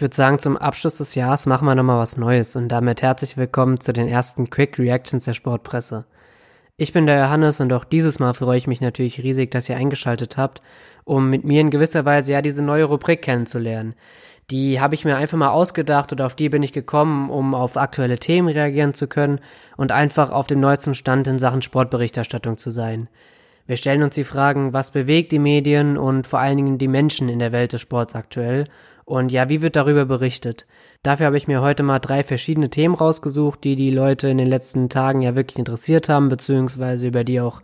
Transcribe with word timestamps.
Ich 0.00 0.02
würde 0.02 0.16
sagen, 0.16 0.38
zum 0.38 0.56
Abschluss 0.56 0.96
des 0.96 1.14
Jahres 1.14 1.44
machen 1.44 1.66
wir 1.66 1.74
nochmal 1.74 1.98
was 1.98 2.16
Neues 2.16 2.56
und 2.56 2.68
damit 2.68 3.02
herzlich 3.02 3.36
willkommen 3.36 3.80
zu 3.80 3.92
den 3.92 4.08
ersten 4.08 4.48
Quick 4.48 4.78
Reactions 4.78 5.26
der 5.26 5.34
Sportpresse. 5.34 6.06
Ich 6.78 6.94
bin 6.94 7.04
der 7.04 7.18
Johannes 7.18 7.60
und 7.60 7.70
auch 7.74 7.84
dieses 7.84 8.18
Mal 8.18 8.32
freue 8.32 8.56
ich 8.56 8.66
mich 8.66 8.80
natürlich 8.80 9.22
riesig, 9.22 9.50
dass 9.50 9.68
ihr 9.68 9.76
eingeschaltet 9.76 10.38
habt, 10.38 10.62
um 11.04 11.28
mit 11.28 11.44
mir 11.44 11.60
in 11.60 11.68
gewisser 11.68 12.06
Weise 12.06 12.32
ja 12.32 12.40
diese 12.40 12.62
neue 12.62 12.84
Rubrik 12.84 13.20
kennenzulernen. 13.20 13.94
Die 14.50 14.80
habe 14.80 14.94
ich 14.94 15.04
mir 15.04 15.18
einfach 15.18 15.36
mal 15.36 15.50
ausgedacht 15.50 16.12
und 16.12 16.22
auf 16.22 16.34
die 16.34 16.48
bin 16.48 16.62
ich 16.62 16.72
gekommen, 16.72 17.28
um 17.28 17.54
auf 17.54 17.76
aktuelle 17.76 18.18
Themen 18.18 18.48
reagieren 18.48 18.94
zu 18.94 19.06
können 19.06 19.38
und 19.76 19.92
einfach 19.92 20.30
auf 20.30 20.46
dem 20.46 20.60
neuesten 20.60 20.94
Stand 20.94 21.26
in 21.26 21.38
Sachen 21.38 21.60
Sportberichterstattung 21.60 22.56
zu 22.56 22.70
sein. 22.70 23.10
Wir 23.66 23.76
stellen 23.76 24.02
uns 24.02 24.14
die 24.14 24.24
Fragen, 24.24 24.72
was 24.72 24.92
bewegt 24.92 25.30
die 25.30 25.38
Medien 25.38 25.98
und 25.98 26.26
vor 26.26 26.38
allen 26.38 26.56
Dingen 26.56 26.78
die 26.78 26.88
Menschen 26.88 27.28
in 27.28 27.38
der 27.38 27.52
Welt 27.52 27.74
des 27.74 27.82
Sports 27.82 28.14
aktuell 28.14 28.64
und 29.10 29.32
ja, 29.32 29.48
wie 29.48 29.60
wird 29.60 29.74
darüber 29.74 30.04
berichtet? 30.04 30.68
Dafür 31.02 31.26
habe 31.26 31.36
ich 31.36 31.48
mir 31.48 31.60
heute 31.60 31.82
mal 31.82 31.98
drei 31.98 32.22
verschiedene 32.22 32.70
Themen 32.70 32.94
rausgesucht, 32.94 33.64
die 33.64 33.74
die 33.74 33.90
Leute 33.90 34.28
in 34.28 34.38
den 34.38 34.46
letzten 34.46 34.88
Tagen 34.88 35.20
ja 35.20 35.34
wirklich 35.34 35.58
interessiert 35.58 36.08
haben, 36.08 36.28
beziehungsweise 36.28 37.08
über 37.08 37.24
die 37.24 37.40
auch 37.40 37.60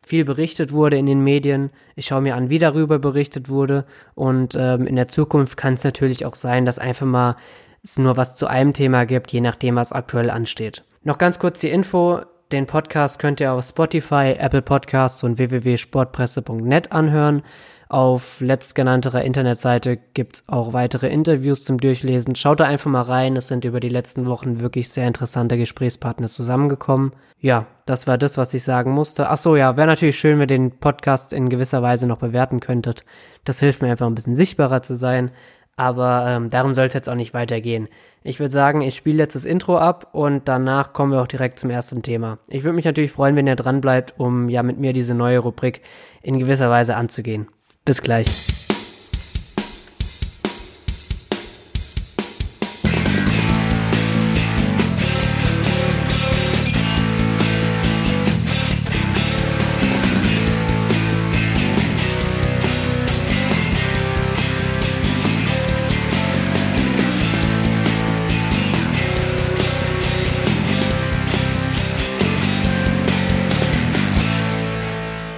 viel 0.00 0.24
berichtet 0.24 0.70
wurde 0.70 0.96
in 0.96 1.06
den 1.06 1.24
Medien. 1.24 1.70
Ich 1.96 2.06
schaue 2.06 2.20
mir 2.20 2.36
an, 2.36 2.50
wie 2.50 2.58
darüber 2.58 3.00
berichtet 3.00 3.48
wurde. 3.48 3.84
Und 4.14 4.54
ähm, 4.56 4.86
in 4.86 4.94
der 4.94 5.08
Zukunft 5.08 5.56
kann 5.56 5.74
es 5.74 5.82
natürlich 5.82 6.24
auch 6.24 6.36
sein, 6.36 6.64
dass 6.64 6.78
einfach 6.78 7.06
mal 7.06 7.36
es 7.82 7.98
nur 7.98 8.16
was 8.16 8.36
zu 8.36 8.46
einem 8.46 8.72
Thema 8.72 9.06
gibt, 9.06 9.32
je 9.32 9.40
nachdem, 9.40 9.74
was 9.74 9.92
aktuell 9.92 10.30
ansteht. 10.30 10.84
Noch 11.02 11.18
ganz 11.18 11.40
kurz 11.40 11.58
die 11.60 11.70
Info. 11.70 12.20
Den 12.52 12.66
Podcast 12.66 13.18
könnt 13.18 13.40
ihr 13.40 13.52
auf 13.52 13.64
Spotify, 13.64 14.36
Apple 14.38 14.62
Podcasts 14.62 15.24
und 15.24 15.38
www.sportpresse.net 15.38 16.92
anhören. 16.92 17.42
Auf 17.88 18.40
letztgenannterer 18.40 19.22
Internetseite 19.22 19.96
gibt's 20.12 20.42
auch 20.48 20.72
weitere 20.72 21.08
Interviews 21.08 21.62
zum 21.62 21.78
Durchlesen. 21.78 22.34
Schaut 22.34 22.58
da 22.58 22.64
einfach 22.64 22.90
mal 22.90 23.02
rein. 23.02 23.36
Es 23.36 23.46
sind 23.46 23.64
über 23.64 23.78
die 23.78 23.88
letzten 23.88 24.26
Wochen 24.26 24.58
wirklich 24.58 24.88
sehr 24.88 25.06
interessante 25.06 25.56
Gesprächspartner 25.56 26.26
zusammengekommen. 26.26 27.12
Ja, 27.38 27.66
das 27.84 28.08
war 28.08 28.18
das, 28.18 28.38
was 28.38 28.52
ich 28.54 28.64
sagen 28.64 28.90
musste. 28.90 29.30
Ach 29.30 29.36
so, 29.36 29.54
ja, 29.54 29.76
wäre 29.76 29.86
natürlich 29.86 30.18
schön, 30.18 30.40
wenn 30.40 30.48
ihr 30.48 30.58
den 30.58 30.72
Podcast 30.72 31.32
in 31.32 31.48
gewisser 31.48 31.80
Weise 31.80 32.08
noch 32.08 32.18
bewerten 32.18 32.58
könntet. 32.58 33.04
Das 33.44 33.60
hilft 33.60 33.82
mir 33.82 33.90
einfach 33.92 34.08
ein 34.08 34.16
bisschen 34.16 34.34
sichtbarer 34.34 34.82
zu 34.82 34.96
sein. 34.96 35.30
Aber 35.76 36.24
ähm, 36.26 36.50
darum 36.50 36.74
soll 36.74 36.86
es 36.86 36.94
jetzt 36.94 37.08
auch 37.08 37.14
nicht 37.14 37.34
weitergehen. 37.34 37.88
Ich 38.24 38.40
würde 38.40 38.50
sagen, 38.50 38.80
ich 38.80 38.96
spiele 38.96 39.18
jetzt 39.18 39.36
das 39.36 39.44
Intro 39.44 39.78
ab 39.78 40.08
und 40.12 40.48
danach 40.48 40.92
kommen 40.92 41.12
wir 41.12 41.20
auch 41.20 41.28
direkt 41.28 41.60
zum 41.60 41.70
ersten 41.70 42.02
Thema. 42.02 42.38
Ich 42.48 42.64
würde 42.64 42.74
mich 42.74 42.86
natürlich 42.86 43.12
freuen, 43.12 43.36
wenn 43.36 43.46
ihr 43.46 43.56
dran 43.56 43.80
bleibt, 43.80 44.18
um 44.18 44.48
ja 44.48 44.64
mit 44.64 44.78
mir 44.78 44.92
diese 44.92 45.14
neue 45.14 45.38
Rubrik 45.38 45.82
in 46.22 46.38
gewisser 46.38 46.70
Weise 46.70 46.96
anzugehen. 46.96 47.46
Bis 47.86 48.02
gleich. 48.02 48.26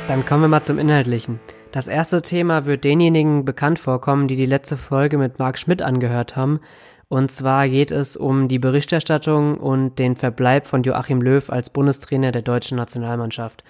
Dann 0.08 0.24
kommen 0.24 0.44
wir 0.44 0.48
mal 0.48 0.62
zum 0.62 0.78
Inhaltlichen. 0.78 1.38
Das 1.78 1.86
erste 1.86 2.22
Thema 2.22 2.66
wird 2.66 2.82
denjenigen 2.82 3.44
bekannt 3.44 3.78
vorkommen, 3.78 4.26
die 4.26 4.34
die 4.34 4.46
letzte 4.46 4.76
Folge 4.76 5.16
mit 5.16 5.38
Marc 5.38 5.58
Schmidt 5.58 5.80
angehört 5.80 6.34
haben. 6.34 6.58
Und 7.06 7.30
zwar 7.30 7.68
geht 7.68 7.92
es 7.92 8.16
um 8.16 8.48
die 8.48 8.58
Berichterstattung 8.58 9.58
und 9.58 9.96
den 10.00 10.16
Verbleib 10.16 10.66
von 10.66 10.82
Joachim 10.82 11.22
Löw 11.22 11.48
als 11.48 11.70
Bundestrainer 11.70 12.32
der 12.32 12.42
deutschen 12.42 12.78
Nationalmannschaft. 12.78 13.62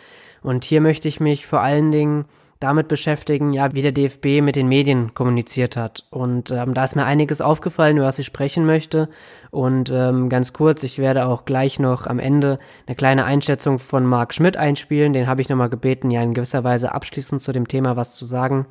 Und 0.42 0.64
hier 0.64 0.80
möchte 0.80 1.06
ich 1.06 1.20
mich 1.20 1.46
vor 1.46 1.60
allen 1.60 1.92
Dingen 1.92 2.24
damit 2.60 2.88
beschäftigen, 2.88 3.52
ja, 3.52 3.72
wie 3.74 3.82
der 3.82 3.92
DFB 3.92 4.40
mit 4.42 4.56
den 4.56 4.68
Medien 4.68 5.14
kommuniziert 5.14 5.76
hat. 5.76 6.04
Und 6.10 6.50
ähm, 6.50 6.74
da 6.74 6.84
ist 6.84 6.96
mir 6.96 7.04
einiges 7.04 7.40
aufgefallen, 7.40 7.96
über 7.96 8.06
was 8.06 8.18
ich 8.18 8.26
sprechen 8.26 8.66
möchte. 8.66 9.08
Und 9.50 9.90
ähm, 9.90 10.28
ganz 10.28 10.52
kurz, 10.52 10.82
ich 10.82 10.98
werde 10.98 11.26
auch 11.26 11.44
gleich 11.44 11.78
noch 11.78 12.06
am 12.06 12.18
Ende 12.18 12.58
eine 12.86 12.96
kleine 12.96 13.24
Einschätzung 13.24 13.78
von 13.78 14.04
Marc 14.04 14.34
Schmidt 14.34 14.56
einspielen. 14.56 15.12
Den 15.12 15.28
habe 15.28 15.40
ich 15.40 15.48
nochmal 15.48 15.70
gebeten, 15.70 16.10
ja 16.10 16.22
in 16.22 16.34
gewisser 16.34 16.64
Weise 16.64 16.92
abschließend 16.92 17.40
zu 17.40 17.52
dem 17.52 17.68
Thema 17.68 17.96
was 17.96 18.14
zu 18.14 18.24
sagen. 18.24 18.66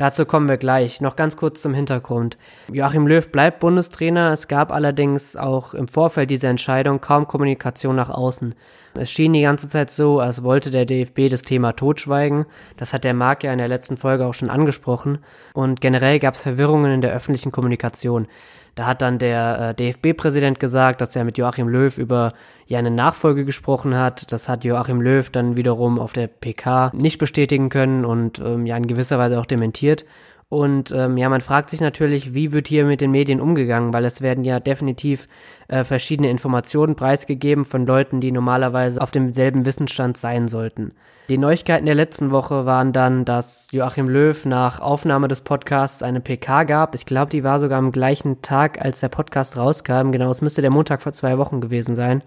Dazu 0.00 0.24
kommen 0.24 0.48
wir 0.48 0.56
gleich. 0.56 1.02
Noch 1.02 1.14
ganz 1.14 1.36
kurz 1.36 1.60
zum 1.60 1.74
Hintergrund. 1.74 2.38
Joachim 2.72 3.06
Löw 3.06 3.30
bleibt 3.30 3.60
Bundestrainer. 3.60 4.32
Es 4.32 4.48
gab 4.48 4.72
allerdings 4.72 5.36
auch 5.36 5.74
im 5.74 5.88
Vorfeld 5.88 6.30
dieser 6.30 6.48
Entscheidung 6.48 7.02
kaum 7.02 7.28
Kommunikation 7.28 7.96
nach 7.96 8.08
außen. 8.08 8.54
Es 8.94 9.10
schien 9.10 9.34
die 9.34 9.42
ganze 9.42 9.68
Zeit 9.68 9.90
so, 9.90 10.18
als 10.18 10.42
wollte 10.42 10.70
der 10.70 10.86
DFB 10.86 11.28
das 11.28 11.42
Thema 11.42 11.72
totschweigen. 11.72 12.46
Das 12.78 12.94
hat 12.94 13.04
der 13.04 13.12
Marc 13.12 13.44
ja 13.44 13.52
in 13.52 13.58
der 13.58 13.68
letzten 13.68 13.98
Folge 13.98 14.24
auch 14.24 14.32
schon 14.32 14.48
angesprochen. 14.48 15.18
Und 15.52 15.82
generell 15.82 16.18
gab 16.18 16.32
es 16.32 16.40
Verwirrungen 16.40 16.92
in 16.92 17.02
der 17.02 17.12
öffentlichen 17.12 17.52
Kommunikation. 17.52 18.26
Da 18.74 18.86
hat 18.86 19.02
dann 19.02 19.18
der 19.18 19.70
äh, 19.70 19.74
DFB-Präsident 19.74 20.60
gesagt, 20.60 21.00
dass 21.00 21.16
er 21.16 21.24
mit 21.24 21.38
Joachim 21.38 21.68
Löw 21.68 21.96
über 21.98 22.32
ja 22.66 22.78
eine 22.78 22.90
Nachfolge 22.90 23.44
gesprochen 23.44 23.96
hat. 23.96 24.32
Das 24.32 24.48
hat 24.48 24.64
Joachim 24.64 25.00
Löw 25.00 25.28
dann 25.30 25.56
wiederum 25.56 25.98
auf 25.98 26.12
der 26.12 26.28
PK 26.28 26.92
nicht 26.94 27.18
bestätigen 27.18 27.68
können 27.68 28.04
und 28.04 28.38
ähm, 28.38 28.66
ja 28.66 28.76
in 28.76 28.86
gewisser 28.86 29.18
Weise 29.18 29.40
auch 29.40 29.46
dementiert. 29.46 30.04
Und 30.50 30.90
ähm, 30.90 31.16
ja, 31.16 31.28
man 31.28 31.42
fragt 31.42 31.70
sich 31.70 31.80
natürlich, 31.80 32.34
wie 32.34 32.50
wird 32.50 32.66
hier 32.66 32.84
mit 32.84 33.00
den 33.00 33.12
Medien 33.12 33.40
umgegangen, 33.40 33.92
weil 33.92 34.04
es 34.04 34.20
werden 34.20 34.42
ja 34.42 34.58
definitiv 34.58 35.28
äh, 35.68 35.84
verschiedene 35.84 36.28
Informationen 36.28 36.96
preisgegeben 36.96 37.64
von 37.64 37.86
Leuten, 37.86 38.20
die 38.20 38.32
normalerweise 38.32 39.00
auf 39.00 39.12
demselben 39.12 39.64
Wissensstand 39.64 40.16
sein 40.16 40.48
sollten. 40.48 40.90
Die 41.28 41.38
Neuigkeiten 41.38 41.86
der 41.86 41.94
letzten 41.94 42.32
Woche 42.32 42.66
waren 42.66 42.92
dann, 42.92 43.24
dass 43.24 43.68
Joachim 43.70 44.08
Löw 44.08 44.44
nach 44.44 44.80
Aufnahme 44.80 45.28
des 45.28 45.42
Podcasts 45.42 46.02
eine 46.02 46.20
PK 46.20 46.64
gab. 46.64 46.96
Ich 46.96 47.06
glaube, 47.06 47.30
die 47.30 47.44
war 47.44 47.60
sogar 47.60 47.78
am 47.78 47.92
gleichen 47.92 48.42
Tag, 48.42 48.84
als 48.84 48.98
der 48.98 49.08
Podcast 49.08 49.56
rauskam. 49.56 50.10
Genau, 50.10 50.30
es 50.30 50.42
müsste 50.42 50.62
der 50.62 50.72
Montag 50.72 51.00
vor 51.00 51.12
zwei 51.12 51.38
Wochen 51.38 51.60
gewesen 51.60 51.94
sein. 51.94 52.24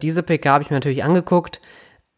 Diese 0.00 0.22
PK 0.22 0.50
habe 0.50 0.64
ich 0.64 0.70
mir 0.70 0.76
natürlich 0.76 1.04
angeguckt 1.04 1.60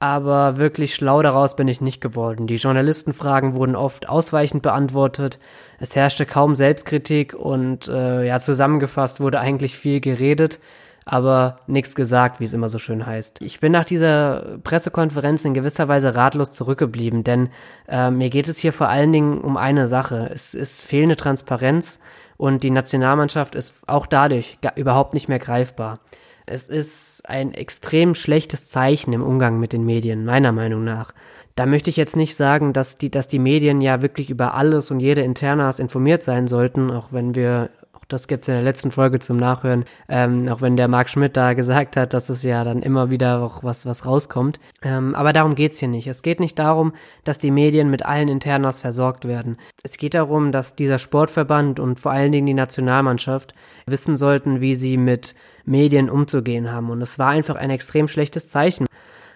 aber 0.03 0.57
wirklich 0.57 0.97
schlau 0.97 1.23
daraus 1.23 1.55
bin 1.55 1.69
ich 1.69 1.81
nicht 1.81 2.01
geworden. 2.01 2.49
Die 2.49 2.57
Journalistenfragen 2.57 3.55
wurden 3.55 3.77
oft 3.77 4.09
ausweichend 4.09 4.61
beantwortet. 4.61 5.39
Es 5.79 5.95
herrschte 5.95 6.27
kaum 6.27 6.57
Selbstkritik 6.57 7.35
und 7.35 7.87
äh, 7.87 8.27
ja, 8.27 8.41
zusammengefasst 8.41 9.21
wurde 9.21 9.39
eigentlich 9.39 9.77
viel 9.77 10.01
geredet, 10.01 10.59
aber 11.05 11.61
nichts 11.69 11.95
gesagt, 11.95 12.41
wie 12.41 12.45
es 12.45 12.53
immer 12.53 12.69
so 12.69 12.81
schön 12.81 13.07
heißt. 13.07 13.43
Ich 13.43 13.61
bin 13.61 13.71
nach 13.71 13.85
dieser 13.85 14.59
Pressekonferenz 14.65 15.45
in 15.45 15.55
gewisser 15.55 15.87
Weise 15.87 16.17
ratlos 16.17 16.51
zurückgeblieben, 16.51 17.23
denn 17.23 17.51
äh, 17.87 18.11
mir 18.11 18.29
geht 18.29 18.49
es 18.49 18.59
hier 18.59 18.73
vor 18.73 18.89
allen 18.89 19.13
Dingen 19.13 19.39
um 19.39 19.57
eine 19.57 19.87
Sache. 19.87 20.29
Es 20.35 20.53
ist 20.53 20.83
fehlende 20.83 21.15
Transparenz 21.15 22.01
und 22.37 22.65
die 22.65 22.71
Nationalmannschaft 22.71 23.55
ist 23.55 23.75
auch 23.87 24.07
dadurch 24.07 24.59
überhaupt 24.75 25.15
nicht 25.15 25.29
mehr 25.29 25.39
greifbar. 25.39 26.01
Es 26.47 26.69
ist 26.69 27.23
ein 27.29 27.55
extrem 27.55 28.15
schlechtes 28.15 28.69
Zeichen 28.69 29.13
im 29.13 29.23
Umgang 29.23 29.61
mit 29.61 29.73
den 29.73 29.85
Medien, 29.85 30.25
meiner 30.25 30.53
Meinung 30.53 30.85
nach. 30.85 31.13
Da 31.55 31.67
möchte 31.67 31.91
ich 31.91 31.97
jetzt 31.97 32.17
nicht 32.17 32.35
sagen, 32.35 32.73
dass 32.73 32.99
die, 32.99 33.11
dass 33.11 33.29
die 33.29 33.39
Medien 33.39 33.81
ja 33.81 34.03
wirklich 34.03 34.31
über 34.31 34.55
alles 34.55 34.91
und 34.91 35.01
jede 35.01 35.23
Internas 35.23 35.79
informiert 35.79 36.23
sein 36.23 36.49
sollten, 36.49 36.91
auch 36.91 37.09
wenn 37.13 37.35
wir, 37.35 37.71
das 38.13 38.29
gibt's 38.29 38.49
in 38.49 38.55
der 38.55 38.63
letzten 38.63 38.91
Folge 38.91 39.19
zum 39.19 39.37
Nachhören, 39.37 39.85
ähm, 40.09 40.49
auch 40.49 40.61
wenn 40.61 40.77
der 40.77 40.89
Marc 40.89 41.11
Schmidt 41.11 41.37
da 41.37 41.55
gesagt 41.55 41.97
hat, 41.97 42.13
dass 42.13 42.29
es 42.29 42.43
ja 42.43 42.65
dann 42.65 42.83
immer 42.83 43.11
wieder 43.11 43.41
auch 43.41 43.63
was, 43.65 43.87
was 43.87 44.07
rauskommt. 44.07 44.61
Ähm, 44.83 45.15
aber 45.15 45.33
darum 45.33 45.55
geht's 45.55 45.79
hier 45.79 45.89
nicht. 45.89 46.07
Es 46.07 46.23
geht 46.23 46.41
nicht 46.41 46.59
darum, 46.59 46.93
dass 47.25 47.39
die 47.39 47.51
Medien 47.51 47.91
mit 47.91 48.05
allen 48.05 48.29
Internas 48.29 48.81
versorgt 48.81 49.27
werden. 49.27 49.57
Es 49.83 49.97
geht 49.97 50.15
darum, 50.15 50.53
dass 50.53 50.77
dieser 50.77 50.99
Sportverband 50.99 51.81
und 51.81 52.01
vor 52.01 52.13
allen 52.13 52.33
Dingen 52.33 52.47
die 52.47 52.55
Nationalmannschaft 52.55 53.55
wissen 53.87 54.17
sollten, 54.17 54.61
wie 54.61 54.75
sie 54.75 54.97
mit 54.97 55.35
Medien 55.65 56.11
umzugehen 56.11 56.73
haben. 56.73 56.91
Und 56.91 57.03
es 57.03 57.19
war 57.19 57.31
einfach 57.31 57.57
ein 57.57 57.71
extrem 57.71 58.09
schlechtes 58.09 58.49
Zeichen. 58.49 58.87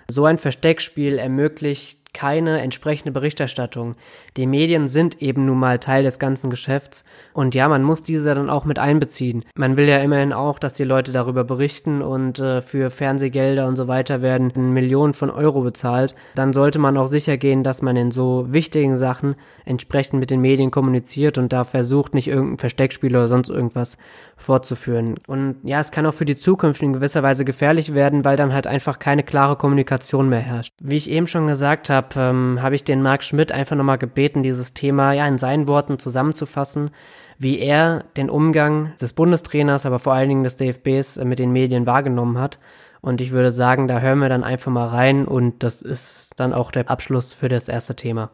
So 0.08 0.24
ein 0.24 0.38
Versteckspiel 0.38 1.18
ermöglicht 1.18 2.05
keine 2.16 2.62
entsprechende 2.62 3.12
Berichterstattung. 3.12 3.94
Die 4.38 4.46
Medien 4.46 4.88
sind 4.88 5.20
eben 5.20 5.44
nun 5.44 5.58
mal 5.58 5.78
Teil 5.78 6.02
des 6.02 6.18
ganzen 6.18 6.48
Geschäfts 6.48 7.04
und 7.34 7.54
ja, 7.54 7.68
man 7.68 7.82
muss 7.82 8.02
diese 8.02 8.34
dann 8.34 8.48
auch 8.48 8.64
mit 8.64 8.78
einbeziehen. 8.78 9.44
Man 9.54 9.76
will 9.76 9.86
ja 9.86 9.98
immerhin 9.98 10.32
auch, 10.32 10.58
dass 10.58 10.72
die 10.72 10.84
Leute 10.84 11.12
darüber 11.12 11.44
berichten 11.44 12.00
und 12.00 12.38
äh, 12.38 12.62
für 12.62 12.88
Fernsehgelder 12.88 13.66
und 13.66 13.76
so 13.76 13.86
weiter 13.86 14.22
werden 14.22 14.50
Millionen 14.72 15.12
von 15.12 15.28
Euro 15.28 15.60
bezahlt. 15.60 16.14
Dann 16.34 16.54
sollte 16.54 16.78
man 16.78 16.96
auch 16.96 17.06
sicher 17.06 17.36
gehen, 17.36 17.62
dass 17.62 17.82
man 17.82 17.96
in 17.96 18.10
so 18.10 18.46
wichtigen 18.48 18.96
Sachen 18.96 19.34
entsprechend 19.66 20.18
mit 20.18 20.30
den 20.30 20.40
Medien 20.40 20.70
kommuniziert 20.70 21.36
und 21.36 21.52
da 21.52 21.64
versucht, 21.64 22.14
nicht 22.14 22.28
irgendein 22.28 22.58
Versteckspiel 22.58 23.14
oder 23.14 23.28
sonst 23.28 23.50
irgendwas 23.50 23.98
fortzuführen. 24.38 25.16
Und 25.26 25.56
ja, 25.64 25.80
es 25.80 25.90
kann 25.90 26.06
auch 26.06 26.14
für 26.14 26.24
die 26.24 26.36
Zukunft 26.36 26.82
in 26.82 26.94
gewisser 26.94 27.22
Weise 27.22 27.44
gefährlich 27.44 27.92
werden, 27.92 28.24
weil 28.24 28.36
dann 28.36 28.54
halt 28.54 28.66
einfach 28.66 28.98
keine 28.98 29.22
klare 29.22 29.56
Kommunikation 29.56 30.30
mehr 30.30 30.40
herrscht. 30.40 30.72
Wie 30.80 30.96
ich 30.96 31.10
eben 31.10 31.26
schon 31.26 31.46
gesagt 31.46 31.90
habe, 31.90 32.05
ähm, 32.16 32.58
habe 32.62 32.74
ich 32.74 32.84
den 32.84 33.02
Marc 33.02 33.24
Schmidt 33.24 33.50
einfach 33.50 33.74
nochmal 33.74 33.98
gebeten, 33.98 34.42
dieses 34.42 34.74
Thema 34.74 35.12
ja 35.12 35.26
in 35.26 35.38
seinen 35.38 35.66
Worten 35.66 35.98
zusammenzufassen, 35.98 36.90
wie 37.38 37.58
er 37.58 38.04
den 38.16 38.30
Umgang 38.30 38.92
des 39.00 39.12
Bundestrainers, 39.12 39.86
aber 39.86 39.98
vor 39.98 40.12
allen 40.12 40.28
Dingen 40.28 40.44
des 40.44 40.56
DFBs 40.56 41.16
mit 41.24 41.38
den 41.38 41.52
Medien 41.52 41.86
wahrgenommen 41.86 42.38
hat. 42.38 42.58
Und 43.00 43.20
ich 43.20 43.30
würde 43.30 43.50
sagen, 43.50 43.88
da 43.88 44.00
hören 44.00 44.18
wir 44.18 44.28
dann 44.28 44.44
einfach 44.44 44.70
mal 44.70 44.88
rein 44.88 45.26
und 45.26 45.62
das 45.62 45.82
ist 45.82 46.30
dann 46.36 46.52
auch 46.52 46.70
der 46.70 46.90
Abschluss 46.90 47.32
für 47.32 47.48
das 47.48 47.68
erste 47.68 47.96
Thema. 47.96 48.30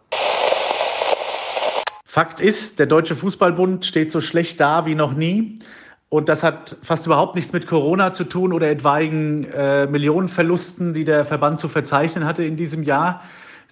Fakt 2.05 2.41
ist, 2.41 2.79
der 2.79 2.87
Deutsche 2.87 3.17
Fußballbund 3.17 3.87
steht 3.87 4.13
so 4.13 4.21
schlecht 4.21 4.61
da 4.61 4.85
wie 4.85 4.95
noch 4.95 5.15
nie. 5.15 5.61
Und 6.13 6.29
das 6.29 6.43
hat 6.43 6.77
fast 6.83 7.07
überhaupt 7.07 7.37
nichts 7.37 7.55
mit 7.55 7.67
Corona 7.67 8.13
zu 8.13 8.25
tun 8.25 8.53
oder 8.53 8.71
etwaigen 8.71 9.45
äh, 9.45 9.87
Millionenverlusten, 9.87 10.93
die 10.93 11.05
der 11.05 11.25
Verband 11.25 11.59
zu 11.59 11.69
verzeichnen 11.69 12.27
hatte 12.27 12.45
in 12.45 12.59
diesem 12.59 12.83
Jahr, 12.83 13.23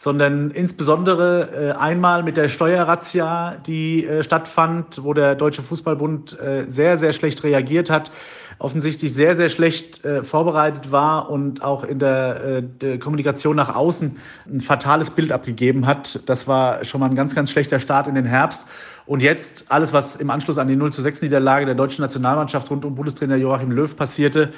sondern 0.02 0.50
insbesondere 0.50 1.72
äh, 1.74 1.78
einmal 1.78 2.22
mit 2.22 2.38
der 2.38 2.48
Steuerrazzia, 2.48 3.56
die 3.66 4.06
äh, 4.06 4.22
stattfand, 4.22 5.04
wo 5.04 5.12
der 5.12 5.34
Deutsche 5.34 5.60
Fußballbund 5.60 6.40
äh, 6.40 6.64
sehr, 6.68 6.96
sehr 6.96 7.12
schlecht 7.12 7.44
reagiert 7.44 7.90
hat, 7.90 8.10
offensichtlich 8.58 9.12
sehr, 9.12 9.36
sehr 9.36 9.50
schlecht 9.50 10.02
äh, 10.06 10.24
vorbereitet 10.24 10.90
war 10.90 11.28
und 11.28 11.62
auch 11.62 11.84
in 11.84 11.98
der, 11.98 12.42
äh, 12.42 12.62
der, 12.62 12.98
Kommunikation 12.98 13.54
nach 13.54 13.76
außen 13.76 14.16
ein 14.48 14.62
fatales 14.62 15.10
Bild 15.10 15.32
abgegeben 15.32 15.84
hat. 15.86 16.22
Das 16.24 16.48
war 16.48 16.82
schon 16.86 17.00
mal 17.00 17.10
ein 17.10 17.14
ganz, 17.14 17.34
ganz 17.34 17.50
schlechter 17.50 17.78
Start 17.78 18.06
in 18.06 18.14
den 18.14 18.24
Herbst. 18.24 18.66
Und 19.04 19.22
jetzt 19.22 19.66
alles, 19.68 19.92
was 19.92 20.16
im 20.16 20.30
Anschluss 20.30 20.56
an 20.56 20.68
die 20.68 20.76
0 20.76 20.94
zu 20.94 21.02
6 21.02 21.20
Niederlage 21.20 21.66
der 21.66 21.74
deutschen 21.74 22.00
Nationalmannschaft 22.00 22.70
rund 22.70 22.86
um 22.86 22.94
Bundestrainer 22.94 23.36
Joachim 23.36 23.70
Löw 23.70 23.94
passierte, 23.94 24.50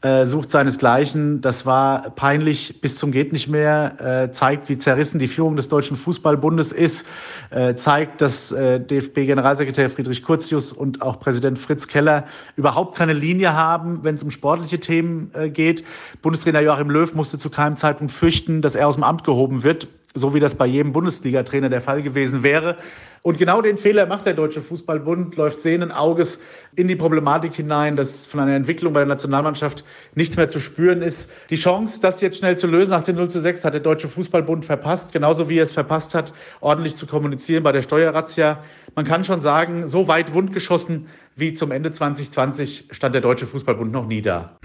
äh, 0.00 0.26
sucht 0.26 0.50
seinesgleichen. 0.50 1.40
Das 1.40 1.66
war 1.66 2.10
peinlich 2.10 2.80
bis 2.80 2.96
zum 2.96 3.10
geht 3.10 3.32
nicht 3.32 3.48
mehr, 3.48 4.26
äh, 4.28 4.32
zeigt, 4.32 4.68
wie 4.68 4.78
zerrissen 4.78 5.18
die 5.18 5.26
Führung 5.26 5.56
des 5.56 5.68
Deutschen 5.68 5.96
Fußballbundes 5.96 6.70
ist, 6.70 7.06
äh, 7.50 7.74
zeigt, 7.74 8.20
dass 8.20 8.52
äh, 8.52 8.78
DFB-Generalsekretär 8.78 9.90
Friedrich 9.90 10.22
Curtius 10.22 10.72
und 10.72 11.02
auch 11.02 11.18
Präsident 11.18 11.58
Fritz 11.58 11.88
Keller 11.88 12.26
überhaupt 12.54 12.96
keine 12.96 13.12
Linie 13.12 13.54
haben, 13.54 14.04
wenn 14.04 14.14
es 14.14 14.22
um 14.22 14.30
sportliche 14.30 14.78
Themen 14.78 15.32
äh, 15.34 15.50
geht. 15.50 15.84
Bundestrainer 16.22 16.60
Joachim 16.60 16.90
Löw 16.90 17.12
musste 17.14 17.38
zu 17.38 17.50
keinem 17.50 17.76
Zeitpunkt 17.76 18.12
fürchten, 18.12 18.62
dass 18.62 18.76
er 18.76 18.86
aus 18.86 18.94
dem 18.94 19.02
Amt 19.04 19.24
gehoben 19.24 19.64
wird 19.64 19.88
so 20.14 20.34
wie 20.34 20.40
das 20.40 20.54
bei 20.54 20.66
jedem 20.66 20.92
Bundesliga-Trainer 20.92 21.68
der 21.68 21.80
Fall 21.80 22.02
gewesen 22.02 22.42
wäre. 22.42 22.76
Und 23.22 23.36
genau 23.38 23.60
den 23.60 23.78
Fehler 23.78 24.06
macht 24.06 24.26
der 24.26 24.34
Deutsche 24.34 24.62
Fußballbund, 24.62 25.36
läuft 25.36 25.60
sehenden 25.60 25.92
Auges 25.92 26.40
in 26.76 26.88
die 26.88 26.96
Problematik 26.96 27.54
hinein, 27.54 27.96
dass 27.96 28.26
von 28.26 28.40
einer 28.40 28.54
Entwicklung 28.54 28.92
bei 28.92 29.00
der 29.00 29.08
Nationalmannschaft 29.08 29.84
nichts 30.14 30.36
mehr 30.36 30.48
zu 30.48 30.60
spüren 30.60 31.02
ist. 31.02 31.30
Die 31.50 31.56
Chance, 31.56 32.00
das 32.00 32.20
jetzt 32.20 32.38
schnell 32.38 32.56
zu 32.56 32.66
lösen 32.66 32.90
nach 32.90 33.02
dem 33.02 33.16
0 33.16 33.28
zu 33.28 33.40
6, 33.40 33.64
hat 33.64 33.74
der 33.74 33.80
Deutsche 33.80 34.08
Fußballbund 34.08 34.64
verpasst, 34.64 35.12
genauso 35.12 35.48
wie 35.48 35.58
er 35.58 35.64
es 35.64 35.72
verpasst 35.72 36.14
hat, 36.14 36.32
ordentlich 36.60 36.96
zu 36.96 37.06
kommunizieren 37.06 37.62
bei 37.62 37.72
der 37.72 37.82
Steuerrazzia. 37.82 38.62
Man 38.94 39.04
kann 39.04 39.24
schon 39.24 39.40
sagen, 39.40 39.88
so 39.88 40.08
weit 40.08 40.32
wundgeschossen 40.32 41.08
wie 41.36 41.54
zum 41.54 41.70
Ende 41.70 41.92
2020 41.92 42.88
stand 42.92 43.14
der 43.14 43.22
Deutsche 43.22 43.46
Fußballbund 43.46 43.92
noch 43.92 44.06
nie 44.06 44.22
da. 44.22 44.58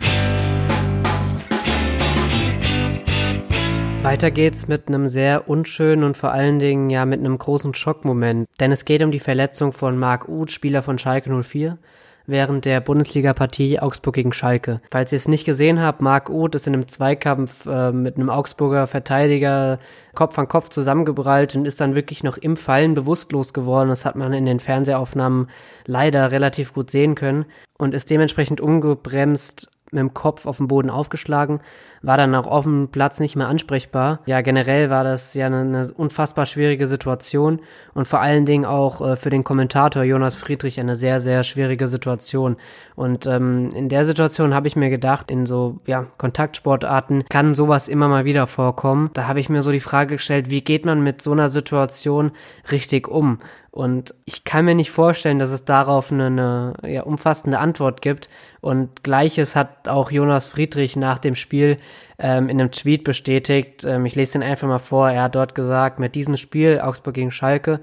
Weiter 4.04 4.32
geht's 4.32 4.68
mit 4.68 4.90
einem 4.90 5.08
sehr 5.08 5.48
unschönen 5.48 6.04
und 6.04 6.18
vor 6.18 6.34
allen 6.34 6.60
Dingen 6.60 6.90
ja 6.90 7.06
mit 7.06 7.22
einem 7.22 7.38
großen 7.38 7.74
Schockmoment. 7.74 8.50
Denn 8.60 8.74
es 8.74 8.84
geht 8.84 9.02
um 9.02 9.12
die 9.12 9.20
Verletzung 9.20 9.72
von 9.72 9.98
Marc 9.98 10.28
Uth, 10.28 10.52
Spieler 10.52 10.84
von 10.84 10.98
Schalke 10.98 11.34
04, 11.42 11.78
während 12.26 12.66
der 12.66 12.82
Bundesliga-Partie 12.82 13.80
Augsburg 13.80 14.16
gegen 14.16 14.34
Schalke. 14.34 14.82
Falls 14.92 15.14
ihr 15.14 15.16
es 15.16 15.30
nicht 15.30 15.46
gesehen 15.46 15.82
habt, 15.82 16.02
Marc 16.02 16.30
Uth 16.30 16.54
ist 16.54 16.68
in 16.68 16.74
einem 16.74 16.90
Zweikampf 16.90 17.66
äh, 17.66 17.94
mit 17.94 18.18
einem 18.18 18.30
Augsburger 18.30 18.88
Verteidiger 18.88 19.80
Kopf 20.14 20.38
an 20.38 20.50
Kopf 20.50 20.68
zusammengebrallt 20.68 21.56
und 21.56 21.66
ist 21.66 21.80
dann 21.80 21.96
wirklich 21.96 22.24
noch 22.24 22.36
im 22.36 22.58
Fallen 22.58 22.96
bewusstlos 22.96 23.54
geworden. 23.54 23.88
Das 23.88 24.04
hat 24.04 24.18
man 24.18 24.34
in 24.34 24.46
den 24.46 24.60
Fernsehaufnahmen 24.60 25.48
leider 25.86 26.30
relativ 26.30 26.74
gut 26.74 26.92
sehen 26.92 27.16
können 27.16 27.46
und 27.78 27.94
ist 27.94 28.10
dementsprechend 28.10 28.60
umgebremst 28.60 29.70
mit 29.94 30.02
dem 30.02 30.14
Kopf 30.14 30.46
auf 30.46 30.58
den 30.58 30.68
Boden 30.68 30.90
aufgeschlagen, 30.90 31.60
war 32.02 32.18
dann 32.18 32.36
auch 32.36 32.48
auf 32.48 32.66
dem 32.66 32.90
Platz 32.90 33.20
nicht 33.20 33.36
mehr 33.36 33.48
ansprechbar. 33.48 34.20
Ja, 34.26 34.42
generell 34.42 34.90
war 34.90 35.04
das 35.04 35.34
ja 35.34 35.46
eine, 35.46 35.62
eine 35.62 35.92
unfassbar 35.94 36.46
schwierige 36.46 36.88
Situation 36.88 37.62
und 37.94 38.08
vor 38.08 38.20
allen 38.20 38.46
Dingen 38.46 38.66
auch 38.66 39.02
äh, 39.02 39.16
für 39.16 39.30
den 39.30 39.44
Kommentator 39.44 40.04
Jonas 40.04 40.36
Friedrich 40.36 40.80
eine 40.80 40.96
sehr, 40.96 41.20
sehr 41.20 41.44
schwierige 41.44 41.88
Situation. 41.88 42.58
Und 42.96 43.26
ähm, 43.26 43.72
in 43.74 43.90
der 43.90 44.06
Situation 44.06 44.54
habe 44.54 44.68
ich 44.68 44.76
mir 44.76 44.90
gedacht, 44.90 45.32
in 45.32 45.46
so 45.46 45.80
ja, 45.86 46.06
Kontaktsportarten 46.18 47.26
kann 47.30 47.54
sowas 47.54 47.88
immer 47.88 48.08
mal 48.08 48.26
wieder 48.26 48.48
vorkommen. 48.48 49.10
Da 49.14 49.28
habe 49.28 49.40
ich 49.40 49.50
mir 49.50 49.62
so 49.62 49.72
die 49.72 49.80
Frage 49.80 50.16
gestellt, 50.16 50.50
wie 50.50 50.62
geht 50.62 50.86
man 50.86 51.04
mit 51.04 51.22
so 51.22 51.32
einer 51.32 51.50
Situation 51.50 52.32
richtig 52.72 53.08
um? 53.08 53.40
Und 53.74 54.14
ich 54.26 54.44
kann 54.44 54.66
mir 54.66 54.76
nicht 54.76 54.92
vorstellen, 54.92 55.40
dass 55.40 55.50
es 55.50 55.66
darauf 55.66 56.12
eine, 56.12 56.28
eine 56.28 56.74
ja, 56.94 57.02
umfassende 57.02 57.58
Antwort 57.58 58.04
gibt. 58.04 58.30
Und 58.62 59.04
gleiches 59.04 59.56
hat 59.56 59.90
auch 59.90 60.12
Jonas 60.12 60.46
Friedrich 60.46 60.96
nach 60.96 61.18
dem 61.18 61.34
Spiel 61.34 61.80
ähm, 62.20 62.50
in 62.50 62.62
einem 62.62 62.70
Tweet 62.70 63.04
bestätigt. 63.04 63.84
Ähm, 63.84 64.06
ich 64.06 64.14
lese 64.14 64.34
den 64.34 64.44
einfach 64.44 64.68
mal 64.68 64.78
vor. 64.78 65.10
Er 65.10 65.24
hat 65.24 65.34
dort 65.34 65.56
gesagt, 65.56 65.98
mit 65.98 66.14
diesem 66.14 66.38
Spiel, 66.38 66.82
Augsburg 66.82 67.16
gegen 67.16 67.32
Schalke, 67.32 67.80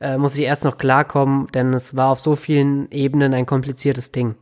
äh, 0.00 0.16
muss 0.16 0.34
ich 0.34 0.44
erst 0.44 0.64
noch 0.64 0.78
klarkommen, 0.78 1.48
denn 1.52 1.74
es 1.74 1.94
war 1.94 2.08
auf 2.08 2.20
so 2.20 2.36
vielen 2.36 2.90
Ebenen 2.90 3.34
ein 3.34 3.44
kompliziertes 3.44 4.12
Ding. 4.12 4.36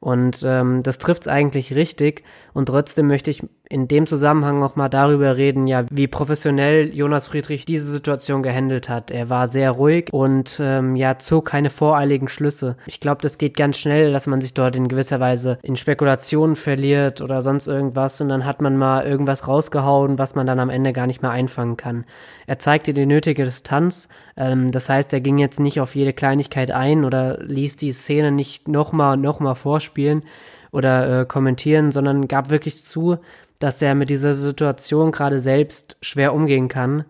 Und 0.00 0.42
ähm, 0.44 0.82
das 0.82 0.98
trifft 0.98 1.22
es 1.22 1.28
eigentlich 1.28 1.74
richtig. 1.74 2.22
Und 2.54 2.66
trotzdem 2.66 3.06
möchte 3.06 3.30
ich 3.30 3.42
in 3.70 3.86
dem 3.86 4.06
Zusammenhang 4.06 4.58
nochmal 4.58 4.88
darüber 4.88 5.36
reden, 5.36 5.66
ja, 5.66 5.84
wie 5.90 6.06
professionell 6.06 6.94
Jonas 6.94 7.26
Friedrich 7.26 7.66
diese 7.66 7.90
Situation 7.90 8.42
gehandelt 8.42 8.88
hat. 8.88 9.10
Er 9.10 9.28
war 9.28 9.46
sehr 9.46 9.72
ruhig 9.72 10.08
und 10.12 10.58
ähm, 10.60 10.96
ja, 10.96 11.18
zog 11.18 11.46
keine 11.46 11.68
voreiligen 11.68 12.28
Schlüsse. 12.28 12.76
Ich 12.86 13.00
glaube, 13.00 13.20
das 13.20 13.36
geht 13.36 13.56
ganz 13.56 13.76
schnell, 13.76 14.12
dass 14.12 14.26
man 14.26 14.40
sich 14.40 14.54
dort 14.54 14.76
in 14.76 14.88
gewisser 14.88 15.20
Weise 15.20 15.58
in 15.62 15.76
Spekulationen 15.76 16.56
verliert 16.56 17.20
oder 17.20 17.42
sonst 17.42 17.66
irgendwas 17.66 18.20
und 18.20 18.30
dann 18.30 18.46
hat 18.46 18.62
man 18.62 18.76
mal 18.78 19.06
irgendwas 19.06 19.46
rausgehauen, 19.46 20.18
was 20.18 20.34
man 20.34 20.46
dann 20.46 20.60
am 20.60 20.70
Ende 20.70 20.92
gar 20.92 21.06
nicht 21.06 21.20
mehr 21.20 21.30
einfangen 21.30 21.76
kann. 21.76 22.06
Er 22.46 22.58
zeigte 22.58 22.94
die 22.94 23.06
nötige 23.06 23.44
Distanz, 23.44 24.08
ähm, 24.38 24.70
das 24.70 24.88
heißt, 24.88 25.12
er 25.12 25.20
ging 25.20 25.38
jetzt 25.38 25.58
nicht 25.60 25.80
auf 25.80 25.94
jede 25.96 26.12
Kleinigkeit 26.12 26.70
ein 26.70 27.04
oder 27.04 27.42
ließ 27.42 27.76
die 27.76 27.92
Szene 27.92 28.30
nicht 28.30 28.68
nochmal 28.68 29.14
und 29.14 29.22
nochmal 29.22 29.56
vorspielen 29.56 30.22
oder 30.70 31.22
äh, 31.22 31.26
kommentieren, 31.26 31.90
sondern 31.90 32.28
gab 32.28 32.48
wirklich 32.48 32.84
zu, 32.84 33.18
dass 33.58 33.82
er 33.82 33.94
mit 33.96 34.10
dieser 34.10 34.34
Situation 34.34 35.10
gerade 35.10 35.40
selbst 35.40 35.96
schwer 36.00 36.32
umgehen 36.32 36.68
kann. 36.68 37.04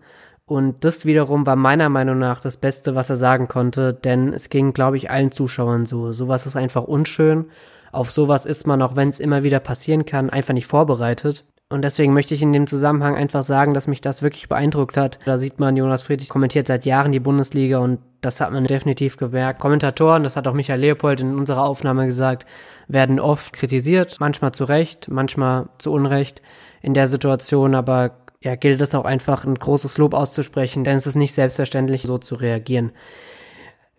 Und 0.47 0.83
das 0.83 1.05
wiederum 1.05 1.45
war 1.45 1.55
meiner 1.55 1.89
Meinung 1.89 2.17
nach 2.17 2.41
das 2.41 2.57
Beste, 2.57 2.95
was 2.95 3.11
er 3.11 3.17
sagen 3.17 3.47
konnte, 3.47 3.93
denn 3.93 4.33
es 4.33 4.49
ging, 4.49 4.73
glaube 4.73 4.97
ich, 4.97 5.11
allen 5.11 5.31
Zuschauern 5.31 5.85
so. 5.85 6.11
Sowas 6.11 6.47
ist 6.47 6.55
einfach 6.55 6.85
unschön. 6.85 7.45
Auf 7.91 8.09
sowas 8.09 8.47
ist 8.47 8.65
man, 8.65 8.81
auch 8.81 8.95
wenn 8.95 9.09
es 9.09 9.19
immer 9.19 9.43
wieder 9.43 9.59
passieren 9.59 10.05
kann, 10.05 10.31
einfach 10.31 10.55
nicht 10.55 10.65
vorbereitet. 10.65 11.45
Und 11.71 11.83
deswegen 11.83 12.13
möchte 12.13 12.33
ich 12.33 12.41
in 12.41 12.51
dem 12.51 12.65
Zusammenhang 12.65 13.15
einfach 13.15 13.43
sagen, 13.43 13.75
dass 13.75 13.85
mich 13.85 14.01
das 14.01 14.23
wirklich 14.23 14.49
beeindruckt 14.49 14.97
hat. 14.97 15.19
Da 15.25 15.37
sieht 15.37 15.59
man, 15.59 15.77
Jonas 15.77 16.01
Friedrich 16.01 16.27
kommentiert 16.27 16.65
seit 16.65 16.83
Jahren 16.83 17.11
die 17.11 17.19
Bundesliga 17.19 17.77
und 17.77 17.99
das 18.21 18.41
hat 18.41 18.51
man 18.51 18.63
definitiv 18.63 19.17
gemerkt. 19.17 19.59
Kommentatoren, 19.61 20.23
das 20.23 20.35
hat 20.35 20.47
auch 20.47 20.53
Michael 20.53 20.79
Leopold 20.79 21.21
in 21.21 21.37
unserer 21.37 21.63
Aufnahme 21.63 22.07
gesagt, 22.07 22.47
werden 22.87 23.19
oft 23.19 23.53
kritisiert, 23.53 24.17
manchmal 24.19 24.51
zu 24.51 24.63
Recht, 24.63 25.09
manchmal 25.09 25.69
zu 25.77 25.91
Unrecht 25.91 26.41
in 26.81 26.95
der 26.95 27.05
Situation, 27.05 27.75
aber 27.75 28.17
ja, 28.41 28.55
gilt 28.55 28.81
es 28.81 28.95
auch 28.95 29.05
einfach 29.05 29.45
ein 29.45 29.53
großes 29.53 29.99
Lob 29.99 30.15
auszusprechen, 30.15 30.83
denn 30.83 30.97
es 30.97 31.05
ist 31.05 31.15
nicht 31.15 31.35
selbstverständlich, 31.35 32.01
so 32.01 32.17
zu 32.17 32.33
reagieren. 32.33 32.93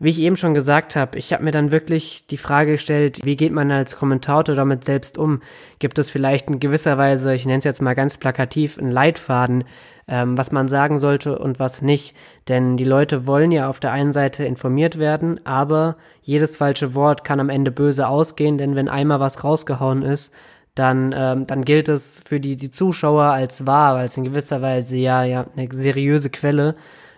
Wie 0.02 0.08
ich 0.08 0.22
eben 0.22 0.36
schon 0.36 0.54
gesagt 0.54 0.96
habe, 0.96 1.18
ich 1.18 1.30
habe 1.34 1.44
mir 1.44 1.50
dann 1.50 1.72
wirklich 1.72 2.26
die 2.26 2.38
Frage 2.38 2.72
gestellt, 2.72 3.18
wie 3.22 3.36
geht 3.36 3.52
man 3.52 3.70
als 3.70 3.96
Kommentator 3.96 4.54
damit 4.54 4.82
selbst 4.82 5.18
um? 5.18 5.42
Gibt 5.78 5.98
es 5.98 6.08
vielleicht 6.08 6.48
in 6.48 6.58
gewisser 6.58 6.96
Weise, 6.96 7.34
ich 7.34 7.44
nenne 7.44 7.58
es 7.58 7.64
jetzt 7.64 7.82
mal 7.82 7.92
ganz 7.92 8.16
plakativ, 8.16 8.78
einen 8.78 8.90
Leitfaden, 8.90 9.64
ähm, 10.08 10.38
was 10.38 10.52
man 10.52 10.68
sagen 10.68 10.96
sollte 10.96 11.38
und 11.38 11.58
was 11.58 11.82
nicht? 11.82 12.16
Denn 12.48 12.78
die 12.78 12.84
Leute 12.84 13.26
wollen 13.26 13.52
ja 13.52 13.68
auf 13.68 13.78
der 13.78 13.92
einen 13.92 14.12
Seite 14.12 14.46
informiert 14.46 14.98
werden, 14.98 15.44
aber 15.44 15.98
jedes 16.22 16.56
falsche 16.56 16.94
Wort 16.94 17.22
kann 17.22 17.38
am 17.38 17.50
Ende 17.50 17.70
böse 17.70 18.08
ausgehen, 18.08 18.56
denn 18.56 18.76
wenn 18.76 18.88
einmal 18.88 19.20
was 19.20 19.44
rausgehauen 19.44 20.00
ist, 20.00 20.34
dann, 20.74 21.14
ähm, 21.14 21.46
dann 21.46 21.62
gilt 21.62 21.90
es 21.90 22.22
für 22.24 22.40
die, 22.40 22.56
die 22.56 22.70
Zuschauer 22.70 23.24
als 23.24 23.66
wahr, 23.66 23.96
weil 23.96 24.06
es 24.06 24.16
in 24.16 24.24
gewisser 24.24 24.62
Weise 24.62 24.96
ja, 24.96 25.24
ja 25.24 25.44
eine 25.54 25.68
seriöse 25.70 26.30
Quelle 26.30 26.74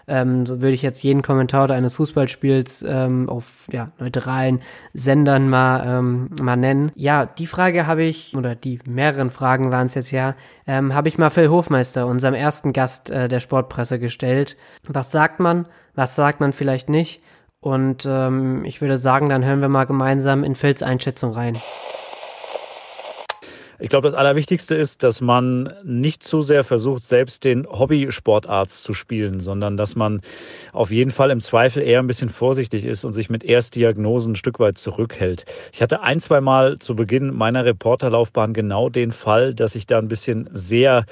ähm, 0.06 0.46
so 0.46 0.60
würde 0.60 0.74
ich 0.74 0.82
jetzt 0.82 1.02
jeden 1.02 1.22
Kommentator 1.22 1.74
eines 1.74 1.94
Fußballspiels 1.96 2.84
ähm, 2.88 3.28
auf 3.28 3.68
ja, 3.72 3.92
neutralen 3.98 4.60
Sendern 4.94 5.48
mal, 5.48 5.84
ähm, 5.86 6.28
mal 6.40 6.56
nennen. 6.56 6.92
Ja, 6.94 7.26
die 7.26 7.46
Frage 7.46 7.86
habe 7.86 8.02
ich, 8.02 8.36
oder 8.36 8.54
die 8.54 8.78
mehreren 8.84 9.30
Fragen 9.30 9.72
waren 9.72 9.86
es 9.86 9.94
jetzt 9.94 10.10
ja, 10.10 10.34
ähm, 10.66 10.94
habe 10.94 11.08
ich 11.08 11.18
mal 11.18 11.30
Phil 11.30 11.48
Hofmeister, 11.48 12.06
unserem 12.06 12.34
ersten 12.34 12.72
Gast 12.72 13.10
äh, 13.10 13.28
der 13.28 13.40
Sportpresse, 13.40 13.92
gestellt. 13.98 14.56
Was 14.86 15.10
sagt 15.10 15.40
man? 15.40 15.66
Was 15.94 16.16
sagt 16.16 16.40
man 16.40 16.52
vielleicht 16.52 16.88
nicht? 16.88 17.22
Und 17.60 18.06
ähm, 18.06 18.64
ich 18.64 18.80
würde 18.80 18.98
sagen, 18.98 19.28
dann 19.28 19.44
hören 19.44 19.60
wir 19.60 19.68
mal 19.68 19.84
gemeinsam 19.84 20.44
in 20.44 20.54
Phils 20.54 20.82
Einschätzung 20.82 21.32
rein. 21.32 21.58
Ich 23.82 23.88
glaube, 23.88 24.06
das 24.06 24.16
Allerwichtigste 24.16 24.76
ist, 24.76 25.02
dass 25.02 25.20
man 25.20 25.72
nicht 25.82 26.22
zu 26.22 26.40
sehr 26.40 26.62
versucht, 26.62 27.02
selbst 27.02 27.42
den 27.42 27.66
Hobby-Sportarzt 27.66 28.84
zu 28.84 28.94
spielen, 28.94 29.40
sondern 29.40 29.76
dass 29.76 29.96
man 29.96 30.20
auf 30.72 30.92
jeden 30.92 31.10
Fall 31.10 31.32
im 31.32 31.40
Zweifel 31.40 31.82
eher 31.82 31.98
ein 31.98 32.06
bisschen 32.06 32.28
vorsichtig 32.28 32.84
ist 32.84 33.04
und 33.04 33.12
sich 33.12 33.28
mit 33.28 33.42
Erstdiagnosen 33.42 34.34
ein 34.34 34.36
Stück 34.36 34.60
weit 34.60 34.78
zurückhält. 34.78 35.46
Ich 35.72 35.82
hatte 35.82 36.00
ein, 36.02 36.20
zwei 36.20 36.40
Mal 36.40 36.78
zu 36.78 36.94
Beginn 36.94 37.34
meiner 37.34 37.64
Reporterlaufbahn 37.64 38.52
genau 38.52 38.88
den 38.88 39.10
Fall, 39.10 39.52
dass 39.52 39.74
ich 39.74 39.84
da 39.88 39.98
ein 39.98 40.06
bisschen 40.06 40.48
sehr 40.52 41.04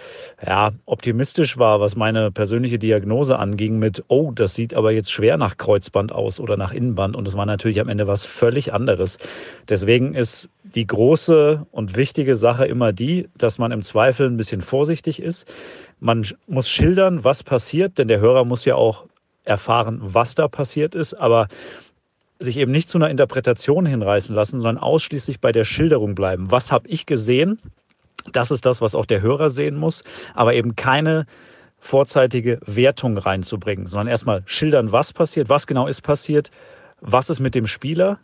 ja, 0.46 0.70
optimistisch 0.86 1.58
war, 1.58 1.80
was 1.80 1.96
meine 1.96 2.30
persönliche 2.30 2.78
Diagnose 2.78 3.36
anging 3.36 3.80
mit, 3.80 4.04
oh, 4.06 4.30
das 4.30 4.54
sieht 4.54 4.74
aber 4.74 4.92
jetzt 4.92 5.10
schwer 5.10 5.36
nach 5.38 5.56
Kreuzband 5.56 6.12
aus 6.12 6.38
oder 6.38 6.56
nach 6.56 6.72
Innenband. 6.72 7.16
Und 7.16 7.26
es 7.26 7.36
war 7.36 7.46
natürlich 7.46 7.80
am 7.80 7.88
Ende 7.88 8.06
was 8.06 8.24
völlig 8.24 8.72
anderes. 8.72 9.18
Deswegen 9.68 10.14
ist 10.14 10.48
die 10.76 10.86
große 10.86 11.66
und 11.72 11.96
wichtige 11.96 12.36
Sache 12.36 12.59
immer 12.66 12.92
die, 12.92 13.28
dass 13.36 13.58
man 13.58 13.72
im 13.72 13.82
Zweifel 13.82 14.26
ein 14.26 14.36
bisschen 14.36 14.60
vorsichtig 14.60 15.20
ist. 15.20 15.46
Man 15.98 16.26
muss 16.46 16.68
schildern, 16.68 17.24
was 17.24 17.42
passiert, 17.42 17.98
denn 17.98 18.08
der 18.08 18.20
Hörer 18.20 18.44
muss 18.44 18.64
ja 18.64 18.74
auch 18.74 19.06
erfahren, 19.44 19.98
was 20.02 20.34
da 20.34 20.48
passiert 20.48 20.94
ist, 20.94 21.14
aber 21.14 21.48
sich 22.38 22.56
eben 22.56 22.72
nicht 22.72 22.88
zu 22.88 22.98
einer 22.98 23.10
Interpretation 23.10 23.84
hinreißen 23.84 24.34
lassen, 24.34 24.60
sondern 24.60 24.82
ausschließlich 24.82 25.40
bei 25.40 25.52
der 25.52 25.64
Schilderung 25.64 26.14
bleiben. 26.14 26.50
Was 26.50 26.72
habe 26.72 26.88
ich 26.88 27.06
gesehen? 27.06 27.58
Das 28.32 28.50
ist 28.50 28.66
das, 28.66 28.80
was 28.80 28.94
auch 28.94 29.06
der 29.06 29.20
Hörer 29.22 29.50
sehen 29.50 29.76
muss, 29.76 30.04
aber 30.34 30.54
eben 30.54 30.76
keine 30.76 31.26
vorzeitige 31.78 32.60
Wertung 32.66 33.16
reinzubringen, 33.16 33.86
sondern 33.86 34.08
erstmal 34.08 34.42
schildern, 34.46 34.92
was 34.92 35.12
passiert, 35.12 35.48
was 35.48 35.66
genau 35.66 35.86
ist 35.86 36.02
passiert, 36.02 36.50
was 37.00 37.30
ist 37.30 37.40
mit 37.40 37.54
dem 37.54 37.66
Spieler, 37.66 38.18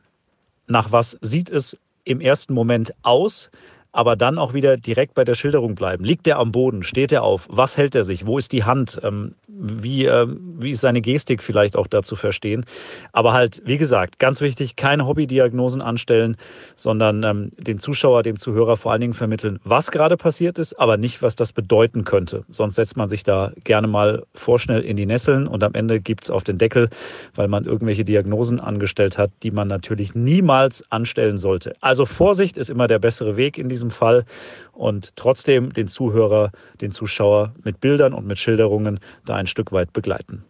nach 0.67 0.93
was 0.93 1.17
sieht 1.23 1.51
es 1.51 1.77
im 2.05 2.21
ersten 2.21 2.55
Moment 2.55 2.93
aus, 3.03 3.51
aber 3.97 4.15
dann 4.15 4.37
auch 4.37 4.53
wieder 4.53 4.77
direkt 4.77 5.15
bei 5.15 5.25
der 5.25 5.35
Schilderung 5.35 5.75
bleiben. 5.75 6.05
Liegt 6.05 6.27
er 6.27 6.39
am 6.39 6.53
Boden? 6.53 6.83
Steht 6.83 7.13
er 7.13 7.23
auf? 7.23 7.49
Was 7.51 7.79
hält 7.79 7.95
er 7.95 8.05
sich? 8.05 8.27
Wo 8.27 8.37
ist 8.37 8.53
die 8.53 8.63
Hand? 8.63 9.01
Ähm, 9.03 9.35
wie, 9.49 10.05
ähm, 10.05 10.39
wie 10.59 10.73
ist 10.73 10.83
seine 10.83 11.01
Gestik 11.01 11.43
vielleicht 11.43 11.77
auch 11.77 11.87
dazu 11.87 12.15
verstehen? 12.15 12.67
Aber 13.13 13.33
halt, 13.33 13.63
wie 13.65 13.79
gesagt, 13.79 14.19
ganz 14.19 14.43
wichtig, 14.43 14.77
keine 14.77 15.07
Hobbydiagnosen 15.07 15.81
anstellen, 15.81 16.37
sondern 16.75 17.23
ähm, 17.23 17.51
dem 17.57 17.79
Zuschauer, 17.79 18.23
dem 18.23 18.39
Zuhörer 18.39 18.77
vor 18.77 18.93
allen 18.93 19.01
Dingen 19.01 19.15
vermitteln, 19.15 19.61
was 19.65 19.91
gerade 19.91 20.19
passiert 20.19 20.59
ist, 20.59 20.79
aber 20.79 20.99
nicht, 20.99 21.23
was 21.23 21.35
das 21.35 21.55
bedeuten 21.55 22.05
könnte. 22.05 22.45
Sonst 22.51 22.75
setzt 22.75 22.99
man 22.99 23.09
sich 23.09 23.25
da 23.25 23.53
gerne 23.65 23.87
mal 23.87 24.25
vorschnell 24.35 24.83
in 24.83 24.99
die 24.99 25.07
Nesseln 25.07 25.47
und 25.47 25.65
am 25.65 25.73
Ende 25.73 26.01
gibt 26.01 26.25
es 26.25 26.31
auf 26.31 26.45
den 26.45 26.59
Deckel, 26.59 26.91
weil 27.35 27.49
man 27.49 27.65
irgendwelche 27.65 28.05
Diagnosen 28.05 28.61
angestellt 28.61 29.17
hat, 29.17 29.31
die 29.43 29.51
man 29.51 29.69
natürlich 29.69 30.15
niemals 30.15 30.85
anstellen 30.93 31.39
sollte. 31.39 31.75
Also 31.81 32.05
Vorsicht 32.05 32.59
ist 32.59 32.69
immer 32.69 32.89
der 32.89 32.99
bessere 32.99 33.39
Weg 33.39 33.57
in 33.57 33.71
diesem 33.71 33.86
diesem 33.87 33.91
Fall 33.91 34.25
und 34.73 35.17
trotzdem 35.17 35.73
den 35.73 35.89
Zuhörer, 35.89 36.51
den 36.81 36.91
Zuschauer 36.91 37.55
mit 37.65 37.81
Bildern 37.81 38.13
und 38.13 38.27
mit 38.27 38.39
Schilderungen 38.39 39.01
da 39.25 39.37
ein 39.37 39.47
Stück 39.47 39.73
weit 39.73 39.93
begleiten. 39.93 40.45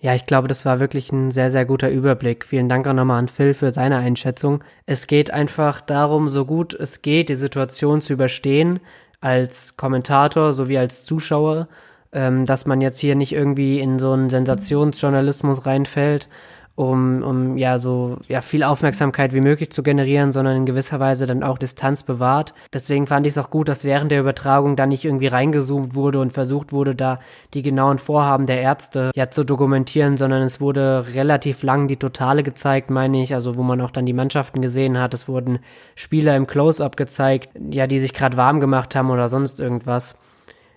Ja, 0.00 0.14
ich 0.14 0.26
glaube, 0.26 0.48
das 0.48 0.66
war 0.66 0.80
wirklich 0.80 1.12
ein 1.12 1.30
sehr, 1.30 1.48
sehr 1.48 1.64
guter 1.64 1.88
Überblick. 1.88 2.44
Vielen 2.44 2.68
Dank 2.68 2.86
auch 2.86 2.92
nochmal 2.92 3.20
an 3.20 3.28
Phil 3.28 3.54
für 3.54 3.72
seine 3.72 3.96
Einschätzung. 3.96 4.62
Es 4.84 5.06
geht 5.06 5.30
einfach 5.30 5.80
darum, 5.80 6.28
so 6.28 6.44
gut 6.44 6.74
es 6.74 7.00
geht, 7.00 7.30
die 7.30 7.36
Situation 7.36 8.02
zu 8.02 8.12
überstehen, 8.12 8.80
als 9.22 9.78
Kommentator 9.78 10.52
sowie 10.52 10.76
als 10.76 11.04
Zuschauer, 11.04 11.68
ähm, 12.12 12.44
dass 12.44 12.66
man 12.66 12.82
jetzt 12.82 12.98
hier 12.98 13.14
nicht 13.14 13.32
irgendwie 13.32 13.80
in 13.80 13.98
so 13.98 14.12
einen 14.12 14.28
Sensationsjournalismus 14.28 15.64
reinfällt 15.64 16.28
um, 16.76 17.22
um 17.22 17.56
ja 17.56 17.78
so 17.78 18.18
ja 18.26 18.40
viel 18.40 18.64
Aufmerksamkeit 18.64 19.32
wie 19.32 19.40
möglich 19.40 19.70
zu 19.70 19.82
generieren, 19.82 20.32
sondern 20.32 20.56
in 20.56 20.66
gewisser 20.66 20.98
Weise 20.98 21.26
dann 21.26 21.44
auch 21.44 21.56
Distanz 21.56 22.02
bewahrt. 22.02 22.52
Deswegen 22.72 23.06
fand 23.06 23.26
ich 23.26 23.34
es 23.34 23.38
auch 23.38 23.50
gut, 23.50 23.68
dass 23.68 23.84
während 23.84 24.10
der 24.10 24.20
Übertragung 24.20 24.74
da 24.74 24.86
nicht 24.86 25.04
irgendwie 25.04 25.28
reingezoomt 25.28 25.94
wurde 25.94 26.20
und 26.20 26.32
versucht 26.32 26.72
wurde, 26.72 26.96
da 26.96 27.20
die 27.54 27.62
genauen 27.62 27.98
Vorhaben 27.98 28.46
der 28.46 28.60
Ärzte 28.60 29.12
ja 29.14 29.30
zu 29.30 29.44
dokumentieren, 29.44 30.16
sondern 30.16 30.42
es 30.42 30.60
wurde 30.60 31.06
relativ 31.14 31.62
lang 31.62 31.86
die 31.86 31.96
Totale 31.96 32.42
gezeigt, 32.42 32.90
meine 32.90 33.22
ich, 33.22 33.34
also 33.34 33.56
wo 33.56 33.62
man 33.62 33.80
auch 33.80 33.92
dann 33.92 34.06
die 34.06 34.12
Mannschaften 34.12 34.60
gesehen 34.60 34.98
hat. 34.98 35.14
Es 35.14 35.28
wurden 35.28 35.60
Spieler 35.94 36.34
im 36.34 36.48
Close-up 36.48 36.96
gezeigt, 36.96 37.50
ja, 37.70 37.86
die 37.86 38.00
sich 38.00 38.14
gerade 38.14 38.36
warm 38.36 38.58
gemacht 38.58 38.96
haben 38.96 39.10
oder 39.10 39.28
sonst 39.28 39.60
irgendwas. 39.60 40.18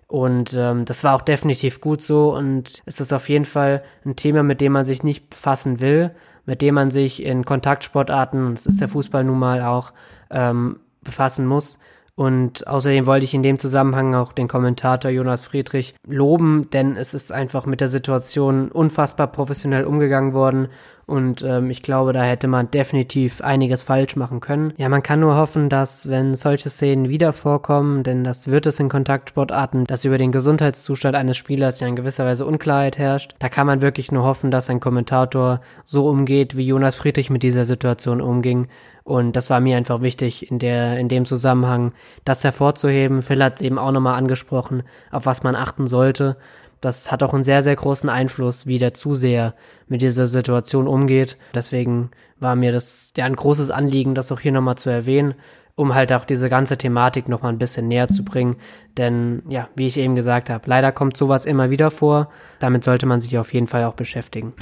Und 0.08 0.56
ähm, 0.58 0.86
das 0.86 1.04
war 1.04 1.16
auch 1.16 1.22
definitiv 1.22 1.82
gut 1.82 2.02
so 2.02 2.34
und 2.34 2.82
es 2.86 3.02
ist 3.02 3.12
auf 3.12 3.28
jeden 3.28 3.46
Fall 3.46 3.84
ein 4.06 4.16
Thema, 4.16 4.42
mit 4.42 4.62
dem 4.62 4.72
man 4.72 4.86
sich 4.86 5.04
nicht 5.04 5.30
befassen 5.30 5.82
will, 5.82 6.12
mit 6.46 6.62
dem 6.62 6.76
man 6.76 6.92
sich 6.92 7.22
in 7.22 7.44
Kontaktsportarten, 7.44 8.56
das 8.56 8.66
ist 8.66 8.80
der 8.80 8.88
Fußball 8.88 9.26
nun 9.26 9.38
mal 9.38 9.62
auch, 9.64 9.92
ähm, 10.32 10.80
befassen 11.02 11.46
muss. 11.46 11.80
Und 12.16 12.66
außerdem 12.66 13.06
wollte 13.06 13.26
ich 13.26 13.36
in 13.36 13.44
dem 13.44 13.60
Zusammenhang 13.60 14.16
auch 14.16 14.34
den 14.34 14.48
Kommentator 14.48 15.12
Jonas 15.12 15.42
Friedrich 15.42 15.94
loben, 16.08 16.68
denn 16.72 16.96
es 16.96 17.14
ist 17.14 17.32
einfach 17.32 17.68
mit 17.68 17.80
der 17.80 17.90
Situation 17.90 18.72
unfassbar 18.72 19.28
professionell 19.28 19.86
umgegangen 19.86 20.34
worden. 20.34 20.70
Und 21.08 21.42
ähm, 21.42 21.70
ich 21.70 21.82
glaube, 21.82 22.12
da 22.12 22.22
hätte 22.22 22.50
man 22.50 22.70
definitiv 22.70 23.40
einiges 23.40 23.82
falsch 23.82 24.18
machen 24.18 24.42
können. 24.42 24.74
Ja, 24.76 24.90
man 24.90 25.02
kann 25.02 25.22
nur 25.22 25.38
hoffen, 25.38 25.70
dass 25.70 26.10
wenn 26.10 26.36
solche 26.36 26.70
Szenen 26.70 27.08
wieder 27.08 27.32
vorkommen, 27.32 28.04
denn 28.04 28.26
das 28.26 28.50
wird 28.50 28.66
es 28.66 28.78
in 28.82 28.90
Kontaktsportarten, 28.90 29.86
dass 29.86 30.04
über 30.04 30.18
den 30.18 30.34
Gesundheitszustand 30.34 31.16
eines 31.16 31.38
Spielers 31.38 31.80
ja 31.80 31.88
in 31.88 31.96
gewisser 31.96 32.26
Weise 32.26 32.46
Unklarheit 32.46 32.98
herrscht. 32.98 33.36
Da 33.40 33.48
kann 33.48 33.66
man 33.68 33.82
wirklich 33.82 34.12
nur 34.12 34.24
hoffen, 34.24 34.52
dass 34.52 34.70
ein 34.70 34.82
Kommentator 34.82 35.62
so 35.86 36.10
umgeht, 36.10 36.58
wie 36.58 36.68
Jonas 36.68 36.98
Friedrich 36.98 37.30
mit 37.30 37.42
dieser 37.42 37.64
Situation 37.64 38.20
umging 38.20 38.68
und 39.08 39.38
das 39.38 39.50
war 39.50 39.62
mir 39.62 39.78
einfach 39.78 40.02
wichtig, 40.02 40.52
in, 40.52 40.60
der, 40.60 41.00
in 41.00 41.08
dem 41.08 41.26
Zusammenhang 41.26 41.94
das 42.26 42.44
hervorzuheben. 42.44 43.22
Phil 43.22 43.42
hat 43.42 43.56
es 43.56 43.62
eben 43.62 43.80
auch 43.80 43.94
nochmal 43.94 44.16
angesprochen, 44.16 44.84
auf 45.12 45.26
was 45.26 45.44
man 45.44 45.56
achten 45.56 45.88
sollte. 45.88 46.36
Das 46.82 47.12
hat 47.12 47.24
auch 47.24 47.34
einen 47.34 47.44
sehr, 47.44 47.64
sehr 47.64 47.76
großen 47.76 48.10
Einfluss, 48.10 48.68
wie 48.68 48.78
der 48.78 48.94
Zuseher 48.94 49.56
mit 49.88 50.02
dieser 50.02 50.28
Situation 50.28 50.88
umgeht. 50.88 51.38
Deswegen 51.56 52.12
war 52.40 52.56
mir 52.56 52.72
das 52.72 53.14
ja 53.18 53.26
ein 53.26 53.36
großes 53.36 53.72
Anliegen, 53.72 54.14
das 54.14 54.32
auch 54.32 54.40
hier 54.40 54.52
nochmal 54.52 54.78
zu 54.78 54.92
erwähnen, 54.92 55.34
um 55.76 55.96
halt 55.96 56.14
auch 56.14 56.26
diese 56.26 56.50
ganze 56.50 56.78
Thematik 56.78 57.30
nochmal 57.30 57.52
ein 57.52 57.58
bisschen 57.58 57.88
näher 57.88 58.08
zu 58.08 58.24
bringen. 58.24 58.58
Denn 58.96 59.42
ja, 59.50 59.70
wie 59.76 59.88
ich 59.88 59.98
eben 59.98 60.16
gesagt 60.16 60.52
habe, 60.52 60.70
leider 60.70 60.92
kommt 60.92 61.18
sowas 61.18 61.46
immer 61.46 61.72
wieder 61.72 61.90
vor. 61.90 62.30
Damit 62.60 62.84
sollte 62.84 63.08
man 63.08 63.22
sich 63.22 63.38
auf 63.40 63.54
jeden 63.54 63.68
Fall 63.68 63.84
auch 63.84 63.96
beschäftigen. 63.96 64.54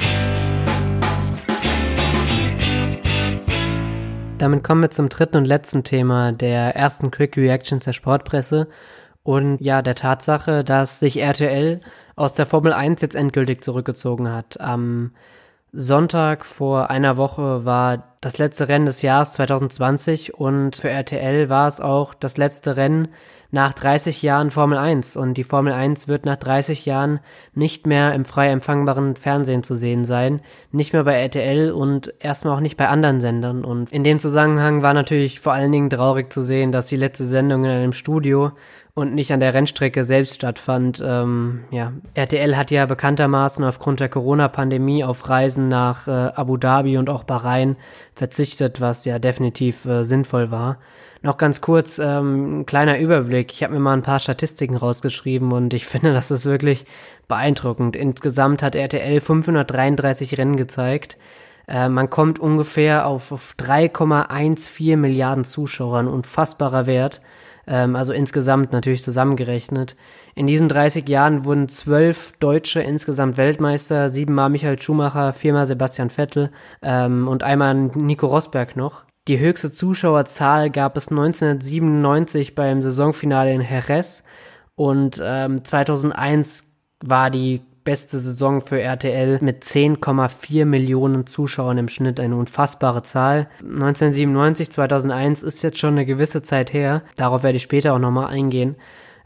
Damit 4.38 4.64
kommen 4.64 4.82
wir 4.82 4.92
zum 4.92 5.10
dritten 5.10 5.38
und 5.38 5.46
letzten 5.46 5.84
Thema 5.84 6.32
der 6.32 6.76
ersten 6.76 7.12
Quick 7.12 7.36
Reactions 7.36 7.84
der 7.84 7.94
Sportpresse 7.94 8.68
und 9.26 9.60
ja, 9.60 9.82
der 9.82 9.96
Tatsache, 9.96 10.64
dass 10.64 11.00
sich 11.00 11.18
RTL 11.20 11.82
aus 12.16 12.34
der 12.34 12.46
Formel 12.46 12.74
1 12.74 13.02
jetzt 13.02 13.16
endgültig 13.16 13.64
zurückgezogen 13.64 14.32
hat. 14.32 14.60
Am 14.60 15.12
Sonntag 15.78 16.46
vor 16.46 16.90
einer 16.90 17.18
Woche 17.18 17.66
war 17.66 18.16
das 18.22 18.38
letzte 18.38 18.70
Rennen 18.70 18.86
des 18.86 19.02
Jahres 19.02 19.34
2020 19.34 20.34
und 20.34 20.78
für 20.78 20.90
RTL 20.90 21.50
war 21.50 21.68
es 21.68 21.82
auch 21.82 22.14
das 22.14 22.38
letzte 22.38 22.78
Rennen 22.78 23.10
nach 23.52 23.74
30 23.74 24.22
Jahren 24.22 24.52
Formel 24.52 24.78
1 24.78 25.16
und 25.18 25.36
die 25.36 25.44
Formel 25.44 25.74
1 25.74 26.08
wird 26.08 26.26
nach 26.26 26.38
30 26.38 26.86
Jahren 26.86 27.20
nicht 27.54 27.88
mehr 27.88 28.14
im 28.14 28.26
frei 28.26 28.50
empfangbaren 28.50 29.16
Fernsehen 29.16 29.64
zu 29.64 29.76
sehen 29.76 30.06
sein, 30.06 30.42
nicht 30.72 30.94
mehr 30.94 31.04
bei 31.04 31.14
RTL 31.14 31.72
und 31.72 32.14
erstmal 32.20 32.56
auch 32.56 32.62
nicht 32.62 32.78
bei 32.78 32.88
anderen 32.88 33.22
Sendern. 33.22 33.64
Und 33.64 33.92
in 33.92 34.04
dem 34.04 34.20
Zusammenhang 34.20 34.82
war 34.82 34.94
natürlich 34.94 35.40
vor 35.40 35.54
allen 35.54 35.72
Dingen 35.72 35.90
traurig 35.90 36.32
zu 36.32 36.42
sehen, 36.42 36.72
dass 36.72 36.88
die 36.88 36.98
letzte 36.98 37.26
Sendung 37.26 37.64
in 37.64 37.72
einem 37.72 37.94
Studio 37.94 38.52
und 38.96 39.14
nicht 39.14 39.32
an 39.34 39.42
der 39.42 39.54
Rennstrecke 39.54 40.06
selbst 40.06 40.36
stattfand. 40.36 41.04
Ähm, 41.06 41.66
ja, 41.70 41.92
RTL 42.14 42.56
hat 42.56 42.72
ja 42.72 42.86
bekanntermaßen 42.86 43.64
aufgrund 43.66 44.00
der 44.00 44.08
Corona-Pandemie 44.08 45.04
auf 45.04 45.30
Reisen 45.30 45.68
nach 45.68 46.08
äh, 46.08 46.12
Abu 46.12 46.56
Dhabi 46.56 46.98
und 46.98 47.10
auch 47.10 47.26
Bahrain 47.26 47.76
verzichtet, 48.16 48.80
was 48.80 49.04
ja 49.04 49.20
definitiv 49.20 49.86
äh, 49.86 50.06
sinnvoll 50.06 50.50
war. 50.50 50.78
Noch 51.22 51.38
ganz 51.38 51.60
kurz, 51.60 52.00
ähm, 52.00 52.62
ein 52.62 52.66
kleiner 52.66 52.98
Überblick. 52.98 53.52
Ich 53.52 53.64
habe 53.64 53.74
mir 53.74 53.82
mal 53.82 53.94
ein 53.94 54.02
paar 54.02 54.20
Statistiken 54.20 54.78
rausgeschrieben 54.78 55.52
und 55.52 55.74
ich 55.74 55.86
finde, 55.88 56.14
das 56.14 56.32
ist 56.32 56.46
wirklich 56.46 56.86
beeindruckend. 57.28 57.98
Insgesamt 57.98 58.64
hat 58.64 58.76
RTL 58.76 59.20
533 59.20 60.38
Rennen 60.38 60.56
gezeigt. 60.56 61.18
Äh, 61.68 61.90
man 61.90 62.10
kommt 62.10 62.40
ungefähr 62.40 63.08
auf, 63.08 63.34
auf 63.34 63.56
3,14 63.60 64.96
Milliarden 64.96 65.44
Zuschauern, 65.44 66.08
unfassbarer 66.08 66.86
Wert. 66.86 67.22
Ähm, 67.68 67.96
also 67.96 68.14
insgesamt 68.14 68.72
natürlich 68.74 69.04
zusammengerechnet. 69.04 69.96
In 70.36 70.48
diesen 70.48 70.70
30 70.70 71.08
Jahren 71.08 71.46
wurden 71.46 71.68
zwölf 71.68 72.34
Deutsche 72.40 72.82
insgesamt 72.82 73.38
Weltmeister, 73.38 74.10
siebenmal 74.10 74.50
Michael 74.50 74.82
Schumacher, 74.82 75.34
viermal 75.34 75.66
Sebastian 75.66 76.10
Vettel 76.10 76.52
ähm, 76.82 77.28
und 77.28 77.44
einmal 77.44 77.74
Nico 77.76 78.28
Rosberg 78.28 78.76
noch. 78.76 79.06
Die 79.28 79.40
höchste 79.40 79.74
Zuschauerzahl 79.74 80.70
gab 80.70 80.98
es 80.98 81.10
1997 81.10 82.54
beim 82.54 82.82
Saisonfinale 82.82 83.54
in 83.54 83.62
Jerez 83.62 84.24
und 84.76 85.20
ähm, 85.24 85.64
2001 85.64 86.66
war 87.04 87.32
die 87.32 87.62
beste 87.86 88.20
Saison 88.20 88.60
für 88.60 88.82
RTL 88.82 89.40
mit 89.42 89.64
10,4 89.64 90.66
Millionen 90.66 91.26
Zuschauern 91.28 91.78
im 91.78 91.88
Schnitt, 91.88 92.20
eine 92.20 92.36
unfassbare 92.36 93.04
Zahl. 93.04 93.48
1997, 93.62 94.72
2001 94.72 95.44
ist 95.44 95.62
jetzt 95.62 95.78
schon 95.78 95.92
eine 95.92 96.06
gewisse 96.06 96.42
Zeit 96.42 96.74
her. 96.74 97.04
Darauf 97.16 97.44
werde 97.44 97.58
ich 97.58 97.64
später 97.64 97.94
auch 97.94 98.00
nochmal 98.00 98.28
eingehen. 98.28 98.76